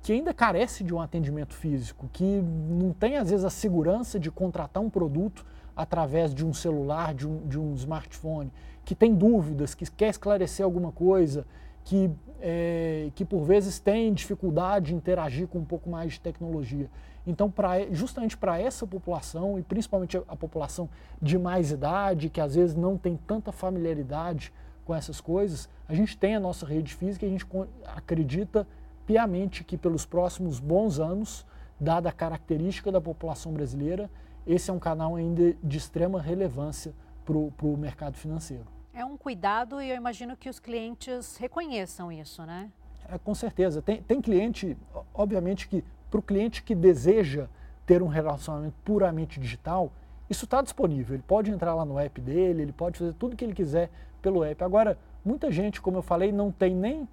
que 0.00 0.12
ainda 0.12 0.32
carece 0.32 0.84
de 0.84 0.94
um 0.94 1.00
atendimento 1.00 1.54
físico, 1.54 2.08
que 2.12 2.40
não 2.70 2.92
tem 2.92 3.16
às 3.16 3.30
vezes 3.30 3.44
a 3.44 3.50
segurança 3.50 4.16
de 4.16 4.30
contratar 4.30 4.80
um 4.80 4.88
produto 4.88 5.44
através 5.74 6.32
de 6.32 6.46
um 6.46 6.54
celular, 6.54 7.12
de 7.12 7.26
um, 7.26 7.48
de 7.48 7.58
um 7.58 7.74
smartphone, 7.74 8.52
que 8.84 8.94
tem 8.94 9.12
dúvidas, 9.12 9.74
que 9.74 9.90
quer 9.90 10.10
esclarecer 10.10 10.64
alguma 10.64 10.92
coisa, 10.92 11.44
que, 11.82 12.08
é, 12.40 13.10
que 13.14 13.24
por 13.24 13.44
vezes 13.44 13.78
tem 13.78 14.12
dificuldade 14.12 14.86
de 14.86 14.94
interagir 14.94 15.46
com 15.48 15.58
um 15.58 15.64
pouco 15.64 15.90
mais 15.90 16.14
de 16.14 16.20
tecnologia. 16.20 16.88
Então, 17.26 17.50
pra, 17.50 17.92
justamente 17.92 18.36
para 18.36 18.58
essa 18.60 18.86
população, 18.86 19.58
e 19.58 19.62
principalmente 19.62 20.16
a, 20.16 20.36
população 20.36 20.88
de 21.20 21.36
mais 21.36 21.70
idade, 21.70 22.30
que 22.30 22.40
às 22.40 22.54
vezes 22.54 22.74
não 22.74 22.96
tem 22.96 23.16
tanta 23.16 23.52
familiaridade 23.52 24.52
com 24.84 24.94
essas 24.94 25.20
coisas, 25.20 25.68
a 25.86 25.94
gente 25.94 26.16
tem 26.16 26.34
a 26.34 26.40
nossa 26.40 26.64
rede 26.64 26.94
física 26.94 27.26
e 27.26 27.28
a 27.28 27.30
gente 27.30 27.46
acredita 27.84 28.66
piamente 29.06 29.62
que 29.62 29.76
pelos 29.76 30.06
próximos 30.06 30.58
bons 30.58 30.98
anos, 30.98 31.44
dada 31.78 32.08
a 32.08 32.12
característica 32.12 32.90
da 32.90 33.00
população 33.00 33.52
brasileira, 33.52 34.10
esse 34.46 34.70
é 34.70 34.72
um 34.72 34.78
canal 34.78 35.14
ainda 35.14 35.54
de 35.62 35.76
extrema 35.76 36.22
relevância 36.22 36.94
para 37.26 37.36
o 37.36 37.76
mercado 37.76 38.16
financeiro. 38.16 38.77
É 38.98 39.04
um 39.04 39.16
cuidado 39.16 39.80
e 39.80 39.90
eu 39.90 39.94
imagino 39.94 40.36
que 40.36 40.50
os 40.50 40.58
clientes 40.58 41.36
reconheçam 41.36 42.10
isso, 42.10 42.42
né? 42.44 42.68
É, 43.08 43.16
com 43.16 43.32
certeza. 43.32 43.80
Tem, 43.80 44.02
tem 44.02 44.20
cliente, 44.20 44.76
obviamente 45.14 45.68
que 45.68 45.84
para 46.10 46.18
o 46.18 46.22
cliente 46.22 46.64
que 46.64 46.74
deseja 46.74 47.46
ter 47.86 48.02
um 48.02 48.08
relacionamento 48.08 48.74
puramente 48.84 49.38
digital, 49.38 49.92
isso 50.28 50.46
está 50.46 50.60
disponível. 50.60 51.14
Ele 51.14 51.22
pode 51.24 51.48
entrar 51.48 51.76
lá 51.76 51.84
no 51.84 51.96
app 51.96 52.20
dele, 52.20 52.62
ele 52.62 52.72
pode 52.72 52.98
fazer 52.98 53.12
tudo 53.12 53.36
que 53.36 53.44
ele 53.44 53.54
quiser 53.54 53.88
pelo 54.20 54.42
app. 54.42 54.64
Agora, 54.64 54.98
muita 55.24 55.48
gente, 55.48 55.80
como 55.80 55.98
eu 55.98 56.02
falei, 56.02 56.32
não 56.32 56.50
tem 56.50 56.74
nem 56.74 57.08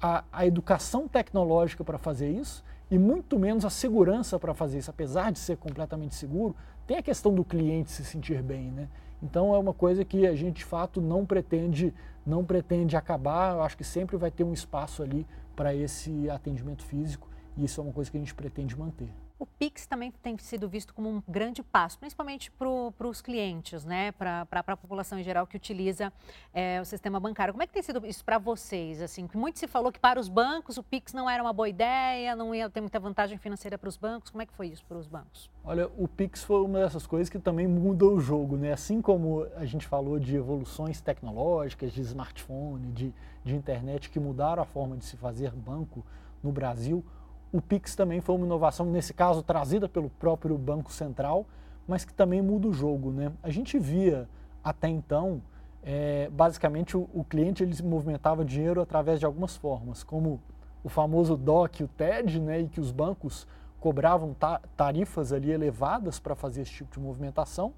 a, 0.00 0.24
a 0.32 0.46
educação 0.46 1.06
tecnológica 1.06 1.84
para 1.84 1.98
fazer 1.98 2.30
isso 2.30 2.64
e 2.90 2.98
muito 2.98 3.38
menos 3.38 3.66
a 3.66 3.68
segurança 3.68 4.38
para 4.38 4.54
fazer 4.54 4.78
isso. 4.78 4.88
Apesar 4.88 5.30
de 5.30 5.38
ser 5.38 5.58
completamente 5.58 6.14
seguro, 6.14 6.56
tem 6.86 6.96
a 6.96 7.02
questão 7.02 7.34
do 7.34 7.44
cliente 7.44 7.90
se 7.90 8.06
sentir 8.06 8.42
bem, 8.42 8.70
né? 8.70 8.88
Então 9.22 9.54
é 9.54 9.58
uma 9.58 9.72
coisa 9.72 10.04
que 10.04 10.26
a 10.26 10.34
gente 10.34 10.56
de 10.56 10.64
fato 10.64 11.00
não 11.00 11.24
pretende 11.24 11.92
não 12.24 12.44
pretende 12.44 12.96
acabar. 12.96 13.54
Eu 13.54 13.62
acho 13.62 13.76
que 13.76 13.84
sempre 13.84 14.16
vai 14.16 14.30
ter 14.30 14.44
um 14.44 14.52
espaço 14.52 15.02
ali 15.02 15.26
para 15.54 15.74
esse 15.74 16.28
atendimento 16.28 16.82
físico 16.84 17.28
e 17.56 17.64
isso 17.64 17.80
é 17.80 17.84
uma 17.84 17.92
coisa 17.92 18.10
que 18.10 18.16
a 18.16 18.20
gente 18.20 18.34
pretende 18.34 18.78
manter. 18.78 19.08
O 19.38 19.44
Pix 19.44 19.86
também 19.86 20.10
tem 20.10 20.38
sido 20.38 20.66
visto 20.66 20.94
como 20.94 21.10
um 21.10 21.22
grande 21.28 21.62
passo, 21.62 21.98
principalmente 21.98 22.50
para 22.50 23.06
os 23.06 23.20
clientes, 23.20 23.84
né? 23.84 24.10
para 24.12 24.46
a 24.50 24.76
população 24.76 25.18
em 25.18 25.22
geral 25.22 25.46
que 25.46 25.54
utiliza 25.54 26.10
é, 26.54 26.80
o 26.80 26.86
sistema 26.86 27.20
bancário. 27.20 27.52
Como 27.52 27.62
é 27.62 27.66
que 27.66 27.72
tem 27.72 27.82
sido 27.82 28.06
isso 28.06 28.24
para 28.24 28.38
vocês? 28.38 29.02
Assim, 29.02 29.28
muito 29.34 29.58
se 29.58 29.66
falou 29.66 29.92
que 29.92 30.00
para 30.00 30.18
os 30.18 30.30
bancos 30.30 30.78
o 30.78 30.82
Pix 30.82 31.12
não 31.12 31.28
era 31.28 31.42
uma 31.42 31.52
boa 31.52 31.68
ideia, 31.68 32.34
não 32.34 32.54
ia 32.54 32.70
ter 32.70 32.80
muita 32.80 32.98
vantagem 32.98 33.36
financeira 33.36 33.76
para 33.76 33.90
os 33.90 33.98
bancos. 33.98 34.30
Como 34.30 34.40
é 34.40 34.46
que 34.46 34.54
foi 34.54 34.68
isso 34.68 34.84
para 34.86 34.96
os 34.96 35.06
bancos? 35.06 35.50
Olha, 35.62 35.86
o 35.98 36.08
Pix 36.08 36.42
foi 36.42 36.62
uma 36.62 36.78
dessas 36.78 37.06
coisas 37.06 37.28
que 37.28 37.38
também 37.38 37.66
mudou 37.66 38.14
o 38.14 38.20
jogo. 38.20 38.56
Né? 38.56 38.72
Assim 38.72 39.02
como 39.02 39.46
a 39.56 39.66
gente 39.66 39.86
falou 39.86 40.18
de 40.18 40.34
evoluções 40.34 41.02
tecnológicas, 41.02 41.92
de 41.92 42.00
smartphone, 42.00 42.90
de, 42.90 43.12
de 43.44 43.54
internet 43.54 44.08
que 44.08 44.18
mudaram 44.18 44.62
a 44.62 44.66
forma 44.66 44.96
de 44.96 45.04
se 45.04 45.18
fazer 45.18 45.50
banco 45.52 46.02
no 46.42 46.50
Brasil, 46.52 47.04
o 47.52 47.60
Pix 47.60 47.94
também 47.94 48.20
foi 48.20 48.34
uma 48.34 48.46
inovação, 48.46 48.86
nesse 48.86 49.14
caso 49.14 49.42
trazida 49.42 49.88
pelo 49.88 50.10
próprio 50.10 50.56
Banco 50.58 50.92
Central, 50.92 51.46
mas 51.86 52.04
que 52.04 52.12
também 52.12 52.42
muda 52.42 52.68
o 52.68 52.72
jogo. 52.72 53.10
Né? 53.10 53.32
A 53.42 53.50
gente 53.50 53.78
via 53.78 54.28
até 54.62 54.88
então, 54.88 55.40
é, 55.82 56.28
basicamente, 56.30 56.96
o, 56.96 57.08
o, 57.14 57.22
cliente 57.22 57.62
ele 57.62 57.80
movimentava 57.82 58.44
dinheiro 58.44 58.80
através 58.80 59.20
de 59.20 59.26
algumas 59.26 59.56
formas, 59.56 60.02
como 60.02 60.40
o 60.82 60.88
famoso 60.88 61.36
DOC, 61.36 61.84
o 61.84 61.88
TED, 61.88 62.40
né, 62.40 62.62
e 62.62 62.68
que 62.68 62.80
os 62.80 62.90
bancos 62.90 63.46
cobravam 63.78 64.34
ta 64.34 64.60
tarifas 64.76 65.32
ali 65.32 65.52
elevadas 65.52 66.18
para 66.18 66.34
fazer 66.34 66.62
esse 66.62 66.72
tipo 66.72 66.92
de 66.92 66.98
movimentação, 66.98 67.72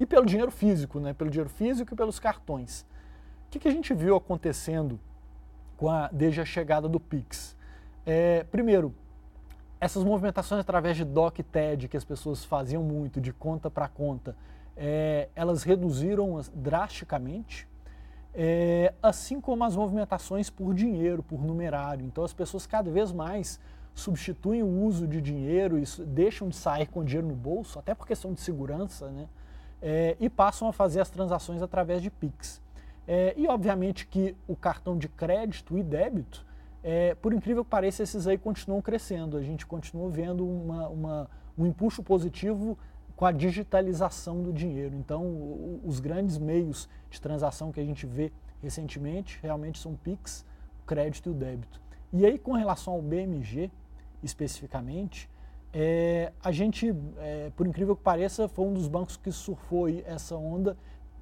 e 0.00 0.06
pelo 0.06 0.24
dinheiro 0.24 0.50
físico, 0.50 0.98
né, 0.98 1.12
pelo 1.12 1.28
dinheiro 1.28 1.50
físico 1.50 1.92
e 1.92 1.96
pelos 1.96 2.18
cartões. 2.18 2.86
O 3.46 3.50
que, 3.50 3.58
que 3.58 3.68
a 3.68 3.72
gente 3.72 3.92
viu 3.92 4.16
acontecendo 4.16 4.98
com 5.76 5.90
a, 5.90 6.08
desde 6.08 6.40
a 6.40 6.44
chegada 6.46 6.88
do 6.88 6.98
Pix? 6.98 7.57
É, 8.10 8.42
primeiro, 8.44 8.94
essas 9.78 10.02
movimentações 10.02 10.62
através 10.62 10.96
de 10.96 11.04
DOC 11.04 11.42
TED 11.42 11.88
que 11.88 11.96
as 11.96 12.04
pessoas 12.04 12.42
faziam 12.42 12.82
muito, 12.82 13.20
de 13.20 13.34
conta 13.34 13.70
para 13.70 13.86
conta, 13.86 14.34
é, 14.74 15.28
elas 15.36 15.62
reduziram 15.62 16.40
drasticamente, 16.54 17.68
é, 18.34 18.94
assim 19.02 19.42
como 19.42 19.62
as 19.62 19.76
movimentações 19.76 20.48
por 20.48 20.72
dinheiro, 20.72 21.22
por 21.22 21.44
numerário. 21.44 22.06
Então 22.06 22.24
as 22.24 22.32
pessoas 22.32 22.66
cada 22.66 22.90
vez 22.90 23.12
mais 23.12 23.60
substituem 23.94 24.62
o 24.62 24.84
uso 24.86 25.06
de 25.06 25.20
dinheiro 25.20 25.78
e 25.78 25.84
deixam 26.06 26.48
de 26.48 26.56
sair 26.56 26.86
com 26.86 27.04
dinheiro 27.04 27.28
no 27.28 27.34
bolso, 27.34 27.78
até 27.78 27.94
por 27.94 28.06
questão 28.06 28.32
de 28.32 28.40
segurança, 28.40 29.10
né? 29.10 29.28
É, 29.82 30.16
e 30.18 30.30
passam 30.30 30.66
a 30.66 30.72
fazer 30.72 31.02
as 31.02 31.10
transações 31.10 31.60
através 31.60 32.00
de 32.00 32.10
Pix. 32.10 32.58
É, 33.06 33.34
e 33.36 33.46
obviamente 33.46 34.06
que 34.06 34.34
o 34.46 34.56
cartão 34.56 34.96
de 34.96 35.10
crédito 35.10 35.76
e 35.76 35.82
débito 35.82 36.47
é, 36.90 37.14
por 37.14 37.34
incrível 37.34 37.62
que 37.62 37.70
pareça, 37.70 38.02
esses 38.02 38.26
aí 38.26 38.38
continuam 38.38 38.80
crescendo. 38.80 39.36
A 39.36 39.42
gente 39.42 39.66
continua 39.66 40.08
vendo 40.08 40.48
uma, 40.48 40.88
uma, 40.88 41.30
um 41.58 41.66
impulso 41.66 42.02
positivo 42.02 42.78
com 43.14 43.26
a 43.26 43.30
digitalização 43.30 44.42
do 44.42 44.54
dinheiro. 44.54 44.96
Então, 44.96 45.22
os 45.84 46.00
grandes 46.00 46.38
meios 46.38 46.88
de 47.10 47.20
transação 47.20 47.70
que 47.70 47.78
a 47.78 47.84
gente 47.84 48.06
vê 48.06 48.32
recentemente 48.62 49.38
realmente 49.42 49.78
são 49.78 49.94
Pix, 49.96 50.46
o 50.82 50.86
crédito 50.86 51.28
e 51.28 51.32
o 51.32 51.34
débito. 51.34 51.78
E 52.10 52.24
aí, 52.24 52.38
com 52.38 52.52
relação 52.52 52.94
ao 52.94 53.02
BMG, 53.02 53.70
especificamente, 54.22 55.28
é, 55.74 56.32
a 56.42 56.50
gente, 56.50 56.96
é, 57.18 57.52
por 57.54 57.66
incrível 57.66 57.94
que 57.94 58.02
pareça, 58.02 58.48
foi 58.48 58.64
um 58.64 58.72
dos 58.72 58.88
bancos 58.88 59.14
que 59.18 59.30
surfou 59.30 59.90
essa 59.90 60.36
onda, 60.36 60.74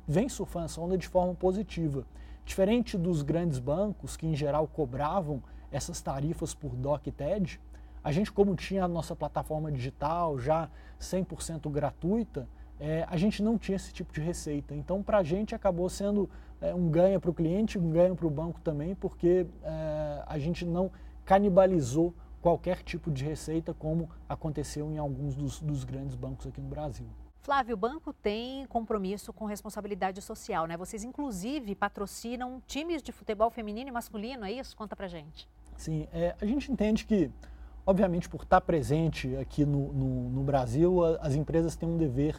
vem 0.07 0.29
surfando 0.29 0.67
essa 0.67 0.81
onda 0.81 0.97
de 0.97 1.09
forma 1.09 1.35
positiva. 1.35 2.07
Diferente 2.45 2.97
dos 2.97 3.23
grandes 3.23 3.59
bancos, 3.59 4.17
que 4.17 4.29
em 4.29 4.37
geral 4.37 4.69
cobravam 4.69 5.43
essas 5.71 6.01
tarifas 6.01 6.55
por 6.55 6.75
DOC 6.75 7.09
e 7.09 7.13
TED, 7.13 7.61
a 8.03 8.13
gente, 8.13 8.31
como 8.31 8.55
tinha 8.55 8.85
a 8.85 8.89
nossa 8.89 9.17
plataforma 9.17 9.71
digital 9.73 10.39
já 10.39 10.71
100% 11.01 11.69
gratuita, 11.71 12.49
é, 12.79 13.05
a 13.09 13.17
gente 13.17 13.43
não 13.43 13.59
tinha 13.59 13.77
esse 13.77 13.93
tipo 13.93 14.13
de 14.13 14.21
receita. 14.21 14.75
Então, 14.75 15.03
para 15.03 15.19
a 15.19 15.23
gente, 15.23 15.55
acabou 15.55 15.89
sendo 15.89 16.31
é, 16.61 16.75
um 16.75 16.89
ganho 16.89 17.21
para 17.21 17.31
o 17.31 17.35
cliente, 17.35 17.79
um 17.79 17.91
ganho 17.91 18.15
para 18.15 18.27
o 18.27 18.31
banco 18.31 18.61
também, 18.61 18.95
porque 18.95 19.47
é, 19.63 20.23
a 20.27 20.39
gente 20.39 20.65
não 20.65 20.91
canibalizou 21.25 22.15
qualquer 22.41 22.83
tipo 22.83 23.11
de 23.11 23.25
receita, 23.25 23.75
como 23.75 24.09
aconteceu 24.29 24.89
em 24.93 24.99
alguns 24.99 25.35
dos, 25.35 25.61
dos 25.61 25.83
grandes 25.83 26.15
bancos 26.15 26.47
aqui 26.47 26.61
no 26.61 26.69
Brasil. 26.69 27.09
Flávio, 27.41 27.75
o 27.75 27.77
banco 27.77 28.13
tem 28.13 28.67
compromisso 28.67 29.33
com 29.33 29.47
responsabilidade 29.47 30.21
social, 30.21 30.67
né? 30.67 30.77
Vocês, 30.77 31.05
inclusive, 31.05 31.75
patrocinam 31.75 32.63
times 32.67 33.03
de 33.03 33.13
futebol 33.13 33.51
feminino 33.51 33.89
e 33.89 33.93
masculino, 33.93 34.45
é 34.45 34.53
isso? 34.53 34.77
Conta 34.77 34.95
pra 34.95 35.09
gente. 35.09 35.49
Sim, 35.77 36.07
é, 36.13 36.35
a 36.41 36.47
gente 36.47 36.71
entende 36.73 37.05
que, 37.05 37.31
obviamente, 37.87 38.29
por 38.29 38.43
estar 38.43 38.61
presente 38.61 39.37
aqui 39.37 39.65
no, 39.65 39.93
no, 39.93 40.31
no 40.31 40.43
Brasil, 40.43 41.05
a, 41.05 41.17
as 41.17 41.35
empresas 41.35 41.77
têm 41.77 41.89
um 41.89 41.97
dever 41.97 42.37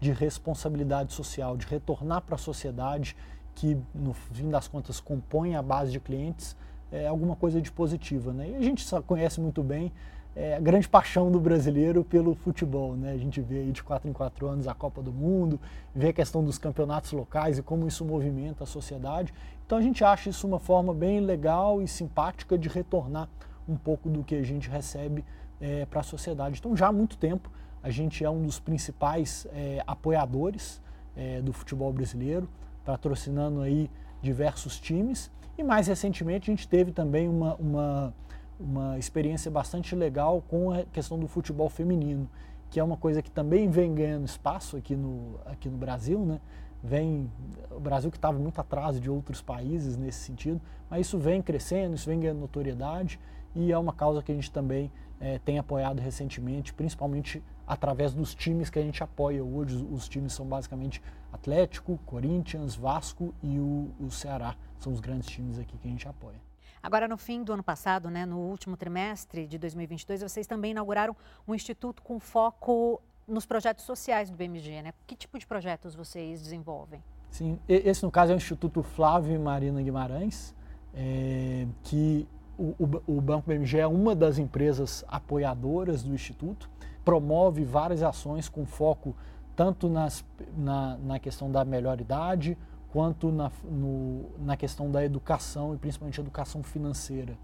de 0.00 0.12
responsabilidade 0.12 1.12
social, 1.12 1.56
de 1.56 1.66
retornar 1.66 2.22
para 2.22 2.34
a 2.34 2.38
sociedade 2.38 3.16
que, 3.54 3.76
no 3.94 4.12
fim 4.12 4.48
das 4.48 4.66
contas, 4.66 5.00
compõe 5.00 5.54
a 5.54 5.62
base 5.62 5.92
de 5.92 6.00
clientes, 6.00 6.56
é, 6.90 7.06
alguma 7.06 7.36
coisa 7.36 7.60
de 7.60 7.70
positiva. 7.70 8.32
Né? 8.32 8.50
E 8.50 8.56
a 8.56 8.62
gente 8.62 8.84
conhece 9.06 9.40
muito 9.40 9.62
bem 9.62 9.92
é, 10.34 10.54
a 10.54 10.60
grande 10.60 10.88
paixão 10.88 11.30
do 11.30 11.40
brasileiro 11.40 12.04
pelo 12.04 12.34
futebol. 12.34 12.96
Né? 12.96 13.12
A 13.12 13.16
gente 13.16 13.40
vê 13.40 13.58
aí 13.58 13.72
de 13.72 13.82
quatro 13.82 14.08
em 14.08 14.12
quatro 14.12 14.46
anos 14.46 14.68
a 14.68 14.74
Copa 14.74 15.02
do 15.02 15.12
Mundo, 15.12 15.60
vê 15.94 16.08
a 16.08 16.12
questão 16.12 16.42
dos 16.42 16.58
campeonatos 16.58 17.12
locais 17.12 17.58
e 17.58 17.62
como 17.62 17.86
isso 17.86 18.04
movimenta 18.04 18.64
a 18.64 18.66
sociedade. 18.66 19.34
Então 19.66 19.78
a 19.78 19.82
gente 19.82 20.04
acha 20.04 20.30
isso 20.30 20.46
uma 20.46 20.58
forma 20.58 20.94
bem 20.94 21.20
legal 21.20 21.82
e 21.82 21.88
simpática 21.88 22.56
de 22.56 22.68
retornar 22.68 23.28
um 23.68 23.76
pouco 23.76 24.08
do 24.08 24.24
que 24.24 24.34
a 24.34 24.42
gente 24.42 24.68
recebe 24.68 25.24
é, 25.60 25.84
para 25.86 26.00
a 26.00 26.02
sociedade. 26.02 26.58
Então 26.58 26.76
já 26.76 26.88
há 26.88 26.92
muito 26.92 27.16
tempo 27.16 27.50
a 27.82 27.90
gente 27.90 28.24
é 28.24 28.30
um 28.30 28.42
dos 28.42 28.58
principais 28.58 29.46
é, 29.52 29.82
apoiadores 29.86 30.80
é, 31.16 31.40
do 31.40 31.52
futebol 31.52 31.92
brasileiro, 31.92 32.48
patrocinando 32.84 33.60
aí 33.62 33.90
diversos 34.22 34.78
times. 34.78 35.30
E 35.56 35.62
mais 35.62 35.86
recentemente 35.86 36.50
a 36.50 36.54
gente 36.54 36.68
teve 36.68 36.92
também 36.92 37.28
uma, 37.28 37.54
uma 37.56 38.14
uma 38.60 38.98
experiência 38.98 39.50
bastante 39.50 39.96
legal 39.96 40.42
com 40.48 40.70
a 40.70 40.84
questão 40.84 41.18
do 41.18 41.26
futebol 41.26 41.68
feminino, 41.68 42.28
que 42.68 42.78
é 42.78 42.84
uma 42.84 42.96
coisa 42.96 43.22
que 43.22 43.30
também 43.30 43.68
vem 43.68 43.94
ganhando 43.94 44.26
espaço 44.26 44.76
aqui 44.76 44.94
no, 44.94 45.40
aqui 45.46 45.68
no 45.68 45.78
Brasil, 45.78 46.20
né? 46.24 46.40
Vem, 46.82 47.30
o 47.70 47.80
Brasil 47.80 48.10
que 48.10 48.16
estava 48.16 48.38
muito 48.38 48.60
atrás 48.60 49.00
de 49.00 49.10
outros 49.10 49.42
países 49.42 49.96
nesse 49.96 50.20
sentido, 50.20 50.60
mas 50.88 51.06
isso 51.06 51.18
vem 51.18 51.42
crescendo, 51.42 51.94
isso 51.94 52.08
vem 52.08 52.20
ganhando 52.20 52.40
notoriedade 52.40 53.18
e 53.54 53.72
é 53.72 53.76
uma 53.76 53.92
causa 53.92 54.22
que 54.22 54.32
a 54.32 54.34
gente 54.34 54.50
também 54.50 54.90
é, 55.20 55.38
tem 55.38 55.58
apoiado 55.58 56.00
recentemente, 56.00 56.72
principalmente 56.72 57.42
através 57.66 58.14
dos 58.14 58.34
times 58.34 58.70
que 58.70 58.78
a 58.78 58.82
gente 58.82 59.02
apoia 59.02 59.44
hoje. 59.44 59.86
Os, 59.90 60.08
times 60.08 60.32
são 60.32 60.46
basicamente 60.46 61.02
Atlético, 61.32 61.98
Corinthians, 62.06 62.74
Vasco 62.74 63.34
e 63.42 63.58
o, 63.58 63.90
o 64.00 64.10
Ceará. 64.10 64.56
São 64.78 64.92
os 64.92 65.00
grandes 65.00 65.28
times 65.28 65.58
aqui 65.58 65.76
que 65.76 65.86
a 65.86 65.90
gente 65.90 66.08
apoia. 66.08 66.49
Agora, 66.82 67.06
no 67.06 67.16
fim 67.16 67.42
do 67.42 67.52
ano 67.52 67.62
passado, 67.62 68.10
né, 68.10 68.24
no 68.24 68.38
último 68.38 68.76
trimestre 68.76 69.46
de 69.46 69.58
2022, 69.58 70.22
vocês 70.22 70.46
também 70.46 70.70
inauguraram 70.70 71.14
um 71.46 71.54
instituto 71.54 72.02
com 72.02 72.18
foco 72.18 73.00
nos 73.28 73.46
projetos 73.46 73.84
sociais 73.84 74.30
do 74.30 74.36
BMG, 74.36 74.82
né? 74.82 74.92
Que 75.06 75.14
tipo 75.14 75.38
de 75.38 75.46
projetos 75.46 75.94
vocês 75.94 76.42
desenvolvem? 76.42 77.02
Sim, 77.30 77.58
esse 77.68 78.02
no 78.02 78.10
caso 78.10 78.32
é 78.32 78.34
o 78.34 78.36
Instituto 78.36 78.82
Flávio 78.82 79.34
e 79.34 79.38
Marina 79.38 79.80
Guimarães, 79.80 80.54
é, 80.92 81.66
que 81.84 82.26
o, 82.58 82.74
o, 82.78 83.16
o, 83.18 83.20
Banco 83.20 83.48
BMG 83.48 83.78
é 83.78 83.86
uma 83.86 84.14
das 84.16 84.36
empresas 84.36 85.04
apoiadoras 85.06 86.02
do 86.02 86.12
Instituto, 86.12 86.68
promove 87.04 87.64
várias 87.64 88.02
ações 88.02 88.48
com 88.48 88.66
foco 88.66 89.14
tanto 89.54 89.88
nas, 89.88 90.24
na, 90.56 90.96
na 90.98 91.18
questão 91.18 91.50
da 91.50 91.64
melhor 91.64 92.00
idade, 92.00 92.58
quanto 92.92 93.30
na, 93.30 93.50
no, 93.64 94.26
na 94.38 94.56
questão 94.56 94.90
da 94.90 95.04
educação 95.04 95.74
e 95.74 95.78
principalmente 95.78 96.20
educação 96.20 96.62
financeira. 96.62 97.36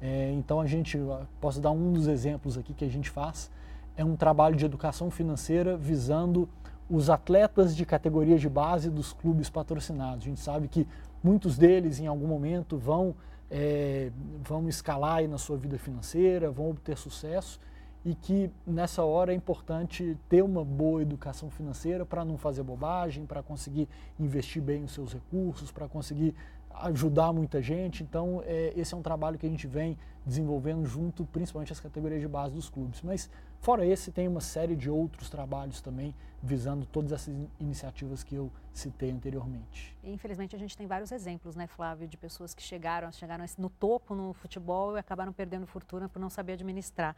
É, 0.00 0.32
então 0.32 0.60
a 0.60 0.66
gente, 0.66 0.98
posso 1.40 1.60
dar 1.60 1.70
um 1.70 1.92
dos 1.92 2.06
exemplos 2.06 2.56
aqui 2.56 2.72
que 2.72 2.84
a 2.84 2.88
gente 2.88 3.10
faz, 3.10 3.50
é 3.96 4.04
um 4.04 4.16
trabalho 4.16 4.56
de 4.56 4.64
educação 4.64 5.10
financeira 5.10 5.76
visando 5.76 6.48
os 6.88 7.08
atletas 7.08 7.76
de 7.76 7.84
categorias 7.84 8.40
de 8.40 8.48
base 8.48 8.90
dos 8.90 9.12
clubes 9.12 9.48
patrocinados. 9.48 10.24
A 10.24 10.28
gente 10.28 10.40
sabe 10.40 10.68
que 10.68 10.86
muitos 11.22 11.56
deles 11.56 12.00
em 12.00 12.06
algum 12.06 12.26
momento 12.26 12.76
vão, 12.76 13.14
é, 13.50 14.10
vão 14.42 14.68
escalar 14.68 15.26
na 15.28 15.38
sua 15.38 15.56
vida 15.56 15.78
financeira, 15.78 16.50
vão 16.50 16.70
obter 16.70 16.96
sucesso 16.96 17.60
e 18.04 18.14
que 18.14 18.50
nessa 18.66 19.04
hora 19.04 19.32
é 19.32 19.34
importante 19.34 20.16
ter 20.28 20.42
uma 20.42 20.64
boa 20.64 21.02
educação 21.02 21.50
financeira 21.50 22.06
para 22.06 22.24
não 22.24 22.38
fazer 22.38 22.62
bobagem, 22.62 23.26
para 23.26 23.42
conseguir 23.42 23.88
investir 24.18 24.62
bem 24.62 24.84
os 24.84 24.92
seus 24.92 25.12
recursos, 25.12 25.70
para 25.70 25.88
conseguir 25.88 26.34
ajudar 26.70 27.32
muita 27.32 27.60
gente. 27.60 28.02
Então, 28.02 28.42
é, 28.46 28.72
esse 28.76 28.94
é 28.94 28.96
um 28.96 29.02
trabalho 29.02 29.38
que 29.38 29.46
a 29.46 29.48
gente 29.48 29.66
vem 29.66 29.98
desenvolvendo 30.24 30.86
junto, 30.86 31.24
principalmente 31.26 31.72
as 31.72 31.80
categorias 31.80 32.20
de 32.20 32.28
base 32.28 32.54
dos 32.54 32.68
clubes. 32.68 33.02
Mas, 33.02 33.28
fora 33.60 33.84
esse, 33.84 34.10
tem 34.10 34.28
uma 34.28 34.40
série 34.40 34.76
de 34.76 34.88
outros 34.88 35.28
trabalhos 35.28 35.80
também 35.80 36.14
visando 36.42 36.86
todas 36.86 37.12
essas 37.12 37.34
iniciativas 37.58 38.22
que 38.22 38.34
eu 38.34 38.50
citei 38.72 39.10
anteriormente. 39.10 39.96
Infelizmente, 40.02 40.56
a 40.56 40.58
gente 40.58 40.76
tem 40.76 40.86
vários 40.86 41.12
exemplos, 41.12 41.54
né, 41.54 41.66
Flávio, 41.66 42.08
de 42.08 42.16
pessoas 42.16 42.54
que 42.54 42.62
chegaram, 42.62 43.12
chegaram 43.12 43.44
no 43.58 43.68
topo 43.68 44.14
no 44.14 44.32
futebol 44.32 44.96
e 44.96 45.00
acabaram 45.00 45.32
perdendo 45.32 45.66
fortuna 45.66 46.08
por 46.08 46.18
não 46.18 46.30
saber 46.30 46.54
administrar. 46.54 47.14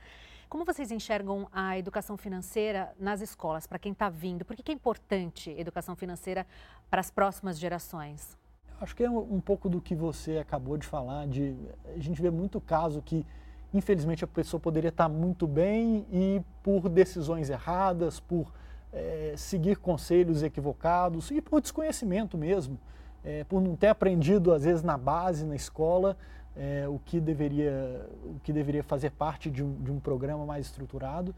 Como 0.52 0.66
vocês 0.66 0.90
enxergam 0.90 1.48
a 1.50 1.78
educação 1.78 2.14
financeira 2.18 2.92
nas 3.00 3.22
escolas, 3.22 3.66
para 3.66 3.78
quem 3.78 3.92
está 3.92 4.10
vindo? 4.10 4.44
Por 4.44 4.54
que 4.54 4.70
é 4.70 4.74
importante 4.74 5.48
educação 5.48 5.96
financeira 5.96 6.46
para 6.90 7.00
as 7.00 7.10
próximas 7.10 7.58
gerações? 7.58 8.36
Acho 8.78 8.94
que 8.94 9.02
é 9.02 9.08
um 9.08 9.40
pouco 9.40 9.66
do 9.66 9.80
que 9.80 9.94
você 9.94 10.36
acabou 10.36 10.76
de 10.76 10.86
falar, 10.86 11.26
de 11.26 11.56
a 11.86 11.98
gente 11.98 12.20
vê 12.20 12.30
muito 12.30 12.60
caso 12.60 13.00
que 13.00 13.24
infelizmente 13.72 14.24
a 14.24 14.28
pessoa 14.28 14.60
poderia 14.60 14.90
estar 14.90 15.08
muito 15.08 15.46
bem 15.46 16.06
e 16.12 16.42
por 16.62 16.86
decisões 16.86 17.48
erradas, 17.48 18.20
por 18.20 18.52
é, 18.92 19.32
seguir 19.38 19.78
conselhos 19.78 20.42
equivocados 20.42 21.30
e 21.30 21.40
por 21.40 21.62
desconhecimento 21.62 22.36
mesmo, 22.36 22.78
é, 23.24 23.44
por 23.44 23.60
não 23.60 23.76
ter 23.76 23.88
aprendido 23.88 24.52
às 24.52 24.64
vezes 24.64 24.82
na 24.82 24.96
base, 24.96 25.44
na 25.44 25.56
escola, 25.56 26.16
é, 26.56 26.86
o, 26.88 26.98
que 26.98 27.20
deveria, 27.20 28.06
o 28.24 28.40
que 28.40 28.52
deveria 28.52 28.82
fazer 28.82 29.10
parte 29.10 29.50
de 29.50 29.62
um, 29.62 29.74
de 29.82 29.90
um 29.90 29.98
programa 29.98 30.44
mais 30.44 30.66
estruturado, 30.66 31.34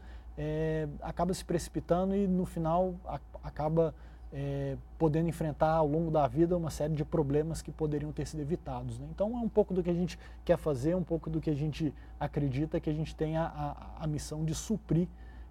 acaba 1.01 1.33
se 1.33 1.45
precipitando 1.45 2.13
e 2.13 2.27
no 2.27 2.45
final 2.45 2.95
a, 3.05 3.19
acaba 3.41 3.95
é, 4.37 4.75
podendo 4.97 5.29
enfrentar 5.29 5.71
ao 5.71 5.87
longo 5.87 6.11
da 6.11 6.27
vida 6.27 6.57
uma 6.57 6.69
série 6.69 6.93
de 6.93 7.05
problemas 7.05 7.61
que 7.61 7.71
poderiam 7.71 8.11
ter 8.11 8.27
sido 8.27 8.41
evitados. 8.41 8.99
Né? 8.99 9.07
Então 9.09 9.37
é 9.37 9.39
um 9.39 9.47
pouco 9.47 9.73
do 9.73 9.81
que 9.81 9.89
a 9.89 9.93
gente 9.93 10.19
quer 10.43 10.57
fazer, 10.57 10.93
um 10.93 11.03
pouco 11.03 11.29
do 11.29 11.39
que 11.39 11.49
a 11.49 11.55
gente 11.55 11.93
acredita 12.19 12.79
que 12.79 12.89
a 12.89 12.93
gente 12.93 13.15
tem 13.15 13.37
a, 13.37 13.45
a, 13.45 14.03
a 14.03 14.07
missão 14.07 14.43
de 14.43 14.53
suprir 14.53 15.07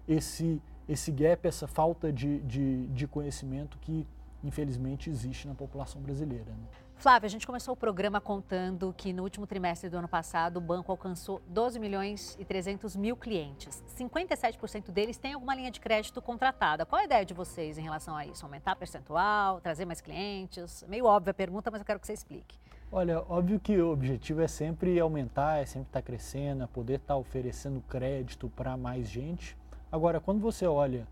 esse, 0.07 0.61
esse 0.87 1.11
gap, 1.11 1.47
essa 1.47 1.67
falta 1.67 2.13
de, 2.13 2.39
de, 2.41 2.85
de 2.87 3.07
conhecimento 3.07 3.77
que 3.79 4.05
infelizmente 4.45 5.09
existe 5.09 5.47
na 5.47 5.55
população 5.55 6.01
brasileira. 6.01 6.51
Né? 6.51 6.67
Flávia, 6.95 7.27
a 7.27 7.29
gente 7.29 7.45
começou 7.45 7.73
o 7.73 7.77
programa 7.77 8.21
contando 8.21 8.93
que 8.95 9.11
no 9.11 9.23
último 9.23 9.45
trimestre 9.45 9.89
do 9.89 9.97
ano 9.97 10.07
passado 10.07 10.57
o 10.57 10.61
banco 10.61 10.91
alcançou 10.91 11.41
12 11.47 11.79
milhões 11.79 12.37
e 12.39 12.45
300 12.45 12.95
mil 12.95 13.17
clientes. 13.17 13.83
57% 13.97 14.91
deles 14.91 15.17
têm 15.17 15.33
alguma 15.33 15.53
linha 15.55 15.71
de 15.71 15.79
crédito 15.79 16.21
contratada. 16.21 16.85
Qual 16.85 17.01
a 17.01 17.05
ideia 17.05 17.25
de 17.25 17.33
vocês 17.33 17.77
em 17.77 17.81
relação 17.81 18.15
a 18.15 18.25
isso? 18.25 18.45
Aumentar 18.45 18.75
percentual, 18.75 19.59
trazer 19.59 19.85
mais 19.85 19.99
clientes? 19.99 20.85
Meio 20.87 21.05
óbvia 21.05 21.31
a 21.31 21.33
pergunta, 21.33 21.69
mas 21.69 21.81
eu 21.81 21.85
quero 21.85 21.99
que 21.99 22.07
você 22.07 22.13
explique. 22.13 22.57
Olha, 22.91 23.19
óbvio 23.27 23.59
que 23.59 23.77
o 23.77 23.91
objetivo 23.91 24.41
é 24.41 24.47
sempre 24.47 24.99
aumentar, 24.99 25.57
é 25.57 25.65
sempre 25.65 25.89
estar 25.89 26.01
crescendo, 26.01 26.63
é 26.63 26.67
poder 26.67 26.95
estar 26.95 27.17
oferecendo 27.17 27.81
crédito 27.89 28.47
para 28.55 28.77
mais 28.77 29.09
gente. 29.09 29.57
Agora, 29.91 30.19
quando 30.19 30.39
você 30.39 30.65
olha 30.65 31.07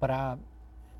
para 0.00 0.36